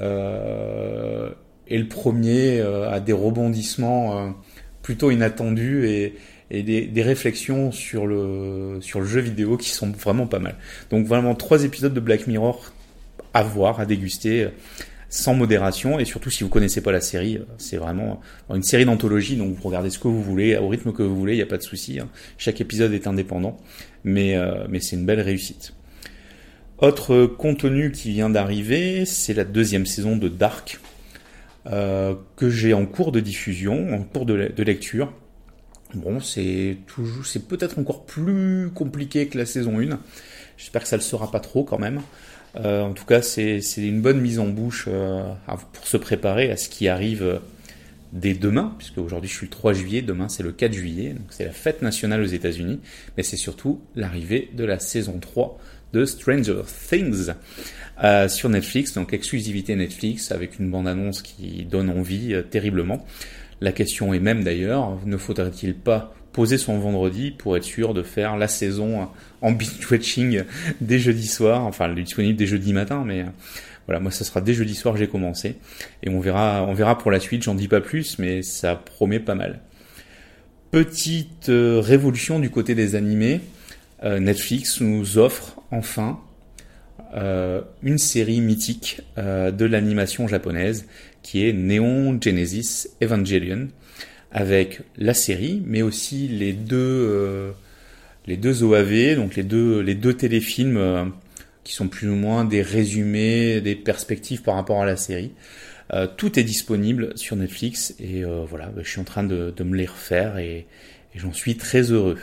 Euh, 0.00 1.30
et 1.66 1.78
le 1.78 1.88
premier 1.88 2.60
euh, 2.60 2.90
a 2.90 3.00
des 3.00 3.12
rebondissements 3.12 4.34
plutôt 4.82 5.10
inattendus 5.10 5.86
et, 5.88 6.14
et 6.50 6.62
des, 6.62 6.86
des, 6.86 7.02
réflexions 7.02 7.72
sur 7.72 8.06
le 8.06 8.78
sur 8.80 9.00
le 9.00 9.06
jeu 9.06 9.20
vidéo 9.20 9.56
qui 9.56 9.70
sont 9.70 9.90
vraiment 9.90 10.26
pas 10.26 10.38
mal. 10.38 10.56
Donc 10.90 11.06
vraiment 11.06 11.34
trois 11.34 11.64
épisodes 11.64 11.92
de 11.92 12.00
Black 12.00 12.26
Mirror 12.26 12.72
à 13.34 13.42
voir, 13.42 13.80
à 13.80 13.86
déguster 13.86 14.48
sans 15.08 15.34
modération 15.34 15.98
et 15.98 16.04
surtout 16.04 16.30
si 16.30 16.44
vous 16.44 16.50
connaissez 16.50 16.82
pas 16.82 16.92
la 16.92 17.00
série, 17.00 17.40
c'est 17.56 17.76
vraiment 17.76 18.20
une 18.52 18.62
série 18.62 18.84
d'anthologie 18.84 19.36
donc 19.36 19.54
vous 19.54 19.68
regardez 19.68 19.90
ce 19.90 19.98
que 19.98 20.08
vous 20.08 20.22
voulez 20.22 20.56
au 20.56 20.68
rythme 20.68 20.92
que 20.92 21.02
vous 21.02 21.16
voulez, 21.16 21.32
il 21.34 21.36
n'y 21.36 21.42
a 21.42 21.46
pas 21.46 21.56
de 21.56 21.62
souci. 21.62 21.98
Hein. 21.98 22.08
Chaque 22.36 22.60
épisode 22.60 22.92
est 22.92 23.06
indépendant, 23.06 23.56
mais 24.04 24.36
euh, 24.36 24.66
mais 24.68 24.80
c'est 24.80 24.96
une 24.96 25.06
belle 25.06 25.20
réussite. 25.20 25.74
Autre 26.78 27.26
contenu 27.26 27.90
qui 27.90 28.10
vient 28.12 28.30
d'arriver, 28.30 29.04
c'est 29.04 29.34
la 29.34 29.44
deuxième 29.44 29.86
saison 29.86 30.16
de 30.16 30.28
Dark 30.28 30.78
euh, 31.66 32.14
que 32.36 32.50
j'ai 32.50 32.72
en 32.72 32.86
cours 32.86 33.10
de 33.10 33.20
diffusion, 33.20 33.92
en 33.94 34.02
cours 34.02 34.26
de, 34.26 34.52
de 34.54 34.62
lecture. 34.62 35.12
Bon, 35.94 36.20
c'est 36.20 36.76
toujours, 36.86 37.26
c'est 37.26 37.48
peut-être 37.48 37.78
encore 37.78 38.04
plus 38.04 38.70
compliqué 38.74 39.26
que 39.26 39.38
la 39.38 39.46
saison 39.46 39.80
1. 39.80 39.98
J'espère 40.56 40.82
que 40.82 40.88
ça 40.88 40.96
le 40.96 41.02
sera 41.02 41.30
pas 41.30 41.40
trop 41.40 41.64
quand 41.64 41.78
même. 41.78 42.00
Euh, 42.64 42.82
en 42.82 42.92
tout 42.92 43.04
cas, 43.04 43.22
c'est 43.22 43.60
une 43.76 44.00
bonne 44.00 44.20
mise 44.20 44.38
en 44.38 44.48
bouche 44.48 44.86
euh, 44.88 45.22
pour 45.72 45.86
se 45.86 45.96
préparer 45.96 46.50
à 46.50 46.56
ce 46.56 46.68
qui 46.68 46.88
arrive 46.88 47.22
euh, 47.22 47.38
dès 48.12 48.34
demain, 48.34 48.74
puisque 48.78 48.98
aujourd'hui 48.98 49.28
je 49.28 49.34
suis 49.34 49.46
le 49.46 49.50
3 49.50 49.72
juillet, 49.74 50.02
demain 50.02 50.28
c'est 50.28 50.42
le 50.42 50.52
4 50.52 50.72
juillet, 50.72 51.10
donc 51.10 51.26
c'est 51.30 51.44
la 51.44 51.52
fête 51.52 51.82
nationale 51.82 52.22
aux 52.22 52.26
États-Unis, 52.26 52.80
mais 53.16 53.22
c'est 53.22 53.36
surtout 53.36 53.80
l'arrivée 53.94 54.50
de 54.54 54.64
la 54.64 54.78
saison 54.78 55.18
3 55.20 55.58
de 55.92 56.04
Stranger 56.04 56.62
Things 56.88 57.32
sur 58.28 58.48
Netflix, 58.48 58.94
donc 58.94 59.12
exclusivité 59.12 59.76
Netflix 59.76 60.32
avec 60.32 60.58
une 60.58 60.70
bande-annonce 60.70 61.20
qui 61.22 61.64
donne 61.64 61.90
envie 61.90 62.34
terriblement. 62.50 63.04
La 63.60 63.72
question 63.72 64.14
est 64.14 64.20
même 64.20 64.44
d'ailleurs, 64.44 64.98
ne 65.04 65.16
faudrait-il 65.16 65.74
pas 65.74 66.14
son 66.46 66.78
vendredi 66.78 67.30
pour 67.30 67.56
être 67.56 67.64
sûr 67.64 67.94
de 67.94 68.02
faire 68.02 68.36
la 68.36 68.48
saison 68.48 69.08
en 69.42 69.52
binge-watching 69.52 70.42
dès 70.80 70.98
jeudi 70.98 71.26
soir, 71.26 71.64
enfin 71.64 71.92
disponible 71.92 72.36
dès 72.36 72.46
jeudi 72.46 72.72
matin, 72.72 73.02
mais 73.04 73.22
euh, 73.22 73.26
voilà, 73.86 74.00
moi 74.00 74.10
ça 74.10 74.24
sera 74.24 74.40
dès 74.40 74.54
jeudi 74.54 74.74
soir 74.74 74.96
j'ai 74.96 75.08
commencé 75.08 75.56
et 76.02 76.10
on 76.10 76.20
verra, 76.20 76.64
on 76.68 76.74
verra 76.74 76.98
pour 76.98 77.10
la 77.10 77.20
suite. 77.20 77.42
J'en 77.42 77.54
dis 77.54 77.68
pas 77.68 77.80
plus, 77.80 78.18
mais 78.18 78.42
ça 78.42 78.74
promet 78.74 79.20
pas 79.20 79.34
mal. 79.34 79.60
Petite 80.70 81.48
euh, 81.48 81.80
révolution 81.80 82.38
du 82.38 82.50
côté 82.50 82.74
des 82.74 82.94
animés. 82.94 83.40
Euh, 84.04 84.20
Netflix 84.20 84.80
nous 84.80 85.18
offre 85.18 85.56
enfin 85.70 86.20
une 87.82 87.96
série 87.96 88.42
mythique 88.42 89.00
de 89.16 89.64
l'animation 89.64 90.28
japonaise 90.28 90.86
qui 91.22 91.48
est 91.48 91.54
Neon 91.54 92.18
Genesis 92.20 92.88
Evangelion 93.02 93.68
avec 94.32 94.80
la 94.96 95.14
série 95.14 95.62
mais 95.66 95.82
aussi 95.82 96.28
les 96.28 96.52
deux 96.52 96.76
euh, 96.76 97.50
les 98.26 98.36
deux 98.36 98.62
OAV 98.62 99.16
donc 99.16 99.36
les 99.36 99.42
deux 99.42 99.80
les 99.80 99.94
deux 99.94 100.14
téléfilms 100.14 100.76
euh, 100.76 101.04
qui 101.64 101.74
sont 101.74 101.88
plus 101.88 102.08
ou 102.08 102.14
moins 102.14 102.44
des 102.44 102.62
résumés 102.62 103.60
des 103.60 103.74
perspectives 103.74 104.42
par 104.42 104.54
rapport 104.54 104.82
à 104.82 104.86
la 104.86 104.96
série 104.96 105.32
tout 106.18 106.38
est 106.38 106.44
disponible 106.44 107.16
sur 107.16 107.34
Netflix 107.34 107.94
et 107.98 108.22
voilà 108.22 108.66
bah, 108.66 108.82
je 108.84 108.90
suis 108.90 109.00
en 109.00 109.04
train 109.04 109.24
de, 109.24 109.54
de 109.56 109.64
me 109.64 109.74
les 109.74 109.86
refaire 109.86 110.36
et, 110.36 110.66
et 111.14 111.18
j'en 111.18 111.32
suis 111.32 111.56
très 111.56 111.80
heureux 111.80 112.18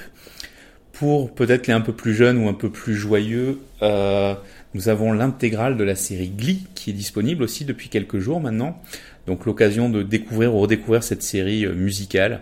pour 0.96 1.30
peut-être 1.32 1.68
les 1.68 1.74
un 1.74 1.82
peu 1.82 1.92
plus 1.92 2.16
jeunes 2.16 2.38
ou 2.38 2.48
un 2.48 2.54
peu 2.54 2.70
plus 2.70 2.96
joyeux, 2.96 3.60
euh, 3.82 4.34
nous 4.74 4.88
avons 4.88 5.12
l'intégrale 5.12 5.76
de 5.76 5.84
la 5.84 5.96
série 5.96 6.30
Glee 6.30 6.66
qui 6.74 6.90
est 6.90 6.94
disponible 6.94 7.44
aussi 7.44 7.66
depuis 7.66 7.90
quelques 7.90 8.20
jours 8.20 8.40
maintenant. 8.40 8.82
Donc 9.28 9.46
l'occasion 9.46 9.90
de 9.90 10.04
découvrir 10.04 10.54
ou 10.54 10.60
redécouvrir 10.60 11.04
cette 11.04 11.24
série 11.24 11.66
euh, 11.66 11.74
musicale 11.74 12.42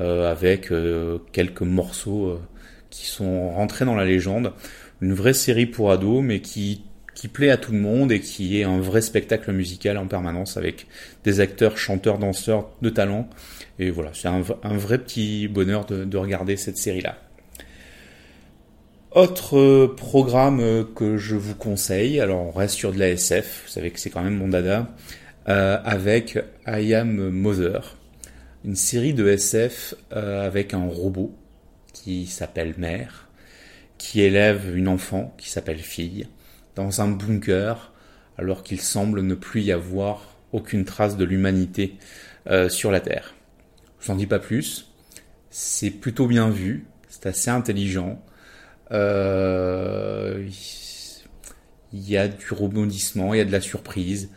euh, 0.00 0.30
avec 0.30 0.70
euh, 0.70 1.18
quelques 1.32 1.62
morceaux 1.62 2.38
qui 2.90 3.06
sont 3.06 3.50
rentrés 3.50 3.84
dans 3.84 3.94
la 3.94 4.04
légende. 4.04 4.52
Une 5.00 5.14
vraie 5.14 5.34
série 5.34 5.66
pour 5.66 5.90
ados 5.90 6.22
mais 6.22 6.40
qui 6.40 6.82
qui 7.14 7.26
plaît 7.26 7.50
à 7.50 7.56
tout 7.56 7.72
le 7.72 7.80
monde 7.80 8.12
et 8.12 8.20
qui 8.20 8.60
est 8.60 8.62
un 8.62 8.78
vrai 8.78 9.00
spectacle 9.00 9.50
musical 9.50 9.98
en 9.98 10.06
permanence 10.06 10.56
avec 10.56 10.86
des 11.24 11.40
acteurs, 11.40 11.76
chanteurs, 11.76 12.16
danseurs 12.16 12.70
de 12.80 12.90
talent. 12.90 13.28
Et 13.80 13.90
voilà, 13.90 14.10
c'est 14.14 14.28
un, 14.28 14.40
vrai 14.40 14.98
petit 14.98 15.48
bonheur 15.48 15.84
de, 15.84 16.04
de 16.04 16.16
regarder 16.16 16.56
cette 16.56 16.78
série-là. 16.78 17.16
Autre 19.10 19.86
programme 19.96 20.86
que 20.94 21.16
je 21.16 21.34
vous 21.34 21.56
conseille, 21.56 22.20
alors 22.20 22.46
on 22.46 22.52
reste 22.52 22.76
sur 22.76 22.92
de 22.92 23.00
la 23.00 23.08
SF, 23.08 23.64
vous 23.66 23.72
savez 23.72 23.90
que 23.90 23.98
c'est 23.98 24.10
quand 24.10 24.22
même 24.22 24.36
mon 24.36 24.46
dada, 24.46 24.86
avec 25.48 26.38
I 26.66 26.94
Am 26.94 27.30
Mother, 27.30 27.98
une 28.64 28.76
série 28.76 29.14
de 29.14 29.26
SF 29.28 29.94
euh, 30.12 30.46
avec 30.46 30.74
un 30.74 30.86
robot 30.86 31.34
qui 31.92 32.26
s'appelle 32.26 32.74
Mère, 32.76 33.28
qui 33.96 34.20
élève 34.20 34.76
une 34.76 34.88
enfant 34.88 35.34
qui 35.38 35.48
s'appelle 35.48 35.78
Fille, 35.78 36.28
dans 36.74 37.00
un 37.00 37.08
bunker, 37.08 37.92
alors 38.36 38.62
qu'il 38.62 38.80
semble 38.80 39.22
ne 39.22 39.34
plus 39.34 39.62
y 39.62 39.72
avoir 39.72 40.36
aucune 40.52 40.84
trace 40.84 41.16
de 41.16 41.24
l'humanité 41.24 41.96
euh, 42.48 42.68
sur 42.68 42.90
la 42.90 43.00
Terre. 43.00 43.34
Je 44.00 44.12
n'en 44.12 44.18
dis 44.18 44.26
pas 44.26 44.38
plus, 44.38 44.92
c'est 45.50 45.90
plutôt 45.90 46.26
bien 46.26 46.50
vu, 46.50 46.86
c'est 47.08 47.26
assez 47.26 47.50
intelligent, 47.50 48.22
euh, 48.92 50.46
il 51.92 52.08
y 52.08 52.16
a 52.16 52.28
du 52.28 52.52
rebondissement, 52.52 53.34
il 53.34 53.38
y 53.38 53.40
a 53.40 53.44
de 53.44 53.52
la 53.52 53.60
surprise, 53.60 54.30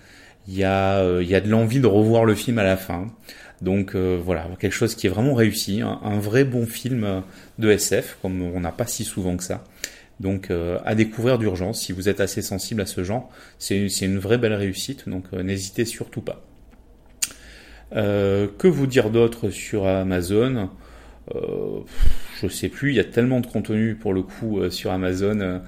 il 0.48 0.56
y 0.56 0.64
a, 0.64 1.00
euh, 1.00 1.24
y 1.24 1.36
a 1.36 1.42
de 1.42 1.50
l'envie 1.50 1.80
de 1.80 1.88
revoir 1.88 2.26
le 2.26 2.36
film 2.36 2.60
à 2.60 2.64
la 2.64 2.78
fin. 2.78 3.08
Donc 3.62 3.96
euh, 3.96 4.20
voilà, 4.24 4.48
quelque 4.60 4.74
chose 4.74 4.96
qui 4.96 5.08
est 5.08 5.10
vraiment 5.10 5.36
réussi, 5.36 5.82
un, 5.82 6.20
vrai 6.20 6.44
bon 6.44 6.66
film 6.66 7.24
de 7.60 7.70
SF, 7.70 8.18
comme 8.22 8.42
on 8.42 8.60
n'a 8.60 8.72
pas 8.72 8.88
si 8.88 9.04
souvent 9.04 9.38
que 9.38 9.44
ça. 9.44 9.64
Donc 10.20 10.50
euh, 10.50 10.80
à 10.84 10.96
découvrir 10.96 11.38
d'urgence, 11.38 11.82
si 11.82 11.92
vous 11.92 12.10
êtes 12.10 12.22
assez 12.22 12.42
sensible 12.42 12.82
à 12.82 12.86
ce 12.86 13.04
genre, 13.04 13.30
c'est 13.60 13.88
une 14.02 14.20
vraie 14.20 14.38
belle 14.38 14.54
réussite, 14.54 15.08
donc 15.08 15.26
euh, 15.34 15.44
n'hésitez 15.44 15.86
surtout 15.86 16.22
pas. 16.22 16.44
que 17.92 18.68
vous 18.68 18.88
dire 18.88 19.12
d'autre 19.12 19.52
sur 19.52 19.86
Amazon? 19.86 20.70
Je 22.42 22.48
sais 22.48 22.70
plus, 22.70 22.90
il 22.90 22.96
y 22.96 23.00
a 23.00 23.04
tellement 23.04 23.40
de 23.40 23.46
contenu 23.46 23.94
pour 23.94 24.14
le 24.14 24.24
coup 24.24 24.60
euh, 24.60 24.72
sur 24.72 24.92
Amazon 24.92 25.62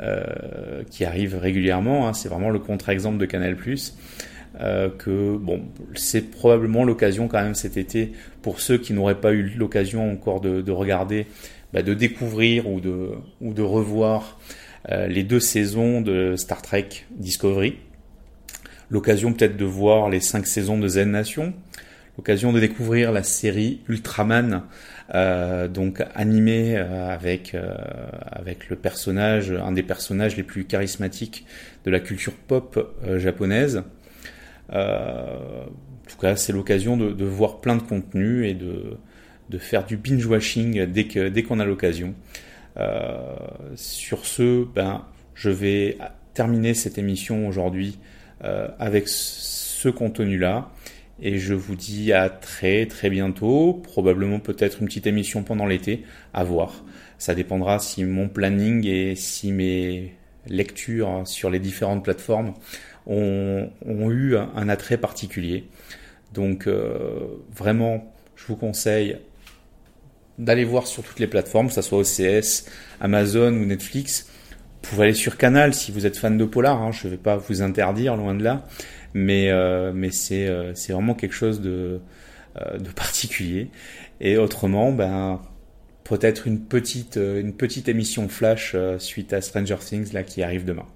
euh, 0.00 0.82
qui 0.90 1.04
arrive 1.04 1.36
régulièrement. 1.36 2.06
Hein, 2.06 2.12
c'est 2.12 2.28
vraiment 2.28 2.50
le 2.50 2.58
contre-exemple 2.58 3.18
de 3.18 3.26
Canal+. 3.26 3.56
Euh, 4.60 4.88
que 4.88 5.36
bon, 5.36 5.62
c'est 5.94 6.30
probablement 6.30 6.82
l'occasion 6.82 7.28
quand 7.28 7.42
même 7.42 7.54
cet 7.54 7.76
été 7.76 8.12
pour 8.42 8.60
ceux 8.60 8.78
qui 8.78 8.92
n'auraient 8.92 9.20
pas 9.20 9.32
eu 9.32 9.42
l'occasion 9.56 10.10
encore 10.10 10.40
de, 10.40 10.62
de 10.62 10.72
regarder, 10.72 11.26
bah, 11.72 11.82
de 11.82 11.94
découvrir 11.94 12.68
ou 12.68 12.80
de 12.80 13.10
ou 13.40 13.52
de 13.52 13.62
revoir 13.62 14.40
euh, 14.90 15.06
les 15.06 15.22
deux 15.22 15.40
saisons 15.40 16.00
de 16.00 16.34
Star 16.36 16.62
Trek 16.62 16.88
Discovery. 17.10 17.76
L'occasion 18.90 19.32
peut-être 19.32 19.56
de 19.56 19.64
voir 19.64 20.08
les 20.08 20.20
cinq 20.20 20.46
saisons 20.46 20.78
de 20.78 20.88
Zen 20.88 21.10
Nation. 21.10 21.52
L'occasion 22.18 22.52
de 22.52 22.58
découvrir 22.58 23.12
la 23.12 23.22
série 23.22 23.80
Ultraman 23.88 24.64
euh, 25.14 25.68
donc 25.68 26.02
animé 26.16 26.76
euh, 26.76 27.14
avec 27.14 27.54
euh, 27.54 27.76
avec 28.26 28.68
le 28.68 28.74
personnage, 28.74 29.52
un 29.52 29.70
des 29.70 29.84
personnages 29.84 30.36
les 30.36 30.42
plus 30.42 30.64
charismatiques 30.64 31.46
de 31.84 31.92
la 31.92 32.00
culture 32.00 32.32
pop 32.32 33.00
japonaise. 33.18 33.84
en 34.68 35.68
tout 36.08 36.18
cas, 36.20 36.34
c'est 36.34 36.52
l'occasion 36.52 36.96
de, 36.96 37.12
de, 37.12 37.24
voir 37.24 37.60
plein 37.60 37.76
de 37.76 37.82
contenus 37.82 38.44
et 38.50 38.54
de 38.54 38.96
de 39.48 39.58
faire 39.58 39.86
du 39.86 39.96
binge 39.96 40.26
watching 40.26 40.86
dès 40.86 41.04
que 41.04 41.28
dès 41.28 41.44
qu'on 41.44 41.60
a 41.60 41.64
l'occasion. 41.64 42.14
sur 43.76 44.26
ce, 44.26 44.64
ben 44.64 45.04
je 45.36 45.50
vais 45.50 45.98
terminer 46.34 46.74
cette 46.74 46.98
émission 46.98 47.46
aujourd'hui 47.46 48.00
avec 48.40 49.04
ce 49.06 49.88
contenu-là. 49.88 50.68
Et 51.20 51.38
je 51.38 51.54
vous 51.54 51.74
dis 51.74 52.12
à 52.12 52.28
très 52.30 52.86
très 52.86 53.10
bientôt, 53.10 53.74
probablement 53.82 54.38
peut-être 54.38 54.80
une 54.80 54.86
petite 54.86 55.06
émission 55.06 55.42
pendant 55.42 55.66
l'été, 55.66 56.04
à 56.32 56.44
voir. 56.44 56.84
Ça 57.18 57.34
dépendra 57.34 57.78
si 57.80 58.04
mon 58.04 58.28
planning 58.28 58.86
et 58.86 59.14
si 59.16 59.52
mes 59.52 60.14
lecture 60.46 61.22
sur 61.26 61.50
les 61.50 61.58
différentes 61.58 62.04
plateformes 62.04 62.54
ont, 63.06 63.70
eu 64.10 64.36
un, 64.36 64.68
attrait 64.68 64.98
particulier. 64.98 65.64
Donc 66.32 66.68
vraiment, 67.54 68.12
je 68.36 68.46
vous 68.46 68.56
conseille 68.56 69.18
d'aller 70.38 70.64
voir 70.64 70.86
sur 70.86 71.02
toutes 71.02 71.18
les 71.18 71.26
plateformes, 71.26 71.68
que 71.68 71.74
ce 71.74 71.82
soit 71.82 71.98
OCS, 71.98 72.66
Amazon 73.00 73.52
ou 73.52 73.64
Netflix. 73.64 74.28
Vous 74.82 74.90
pouvez 74.90 75.04
aller 75.04 75.14
sur 75.14 75.36
Canal 75.36 75.74
si 75.74 75.90
vous 75.90 76.06
êtes 76.06 76.16
fan 76.16 76.38
de 76.38 76.44
polar. 76.44 76.80
Hein, 76.80 76.92
je 76.92 77.06
ne 77.06 77.12
vais 77.12 77.18
pas 77.18 77.36
vous 77.36 77.62
interdire, 77.62 78.16
loin 78.16 78.34
de 78.34 78.44
là. 78.44 78.64
Mais, 79.14 79.50
euh, 79.50 79.92
euh, 79.92 80.72
c'est 80.74 80.92
vraiment 80.92 81.14
quelque 81.14 81.34
chose 81.34 81.60
de, 81.60 82.00
euh, 82.60 82.78
particulier. 82.96 83.70
Et 84.20 84.36
autrement, 84.36 84.92
ben, 84.92 85.40
peut-être 86.04 86.46
une 86.46 86.60
petite, 86.60 87.16
une 87.16 87.54
petite 87.54 87.88
émission 87.88 88.28
flash 88.28 88.74
suite 88.98 89.32
à 89.32 89.40
Stranger 89.40 89.76
Things 89.80 90.12
là 90.12 90.22
qui 90.22 90.42
arrive 90.42 90.64
demain. 90.64 90.86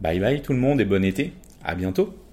Bye 0.00 0.18
bye 0.18 0.42
tout 0.42 0.52
le 0.52 0.58
monde 0.58 0.80
et 0.80 0.84
bon 0.84 1.04
été. 1.04 1.32
À 1.62 1.74
bientôt. 1.74 2.23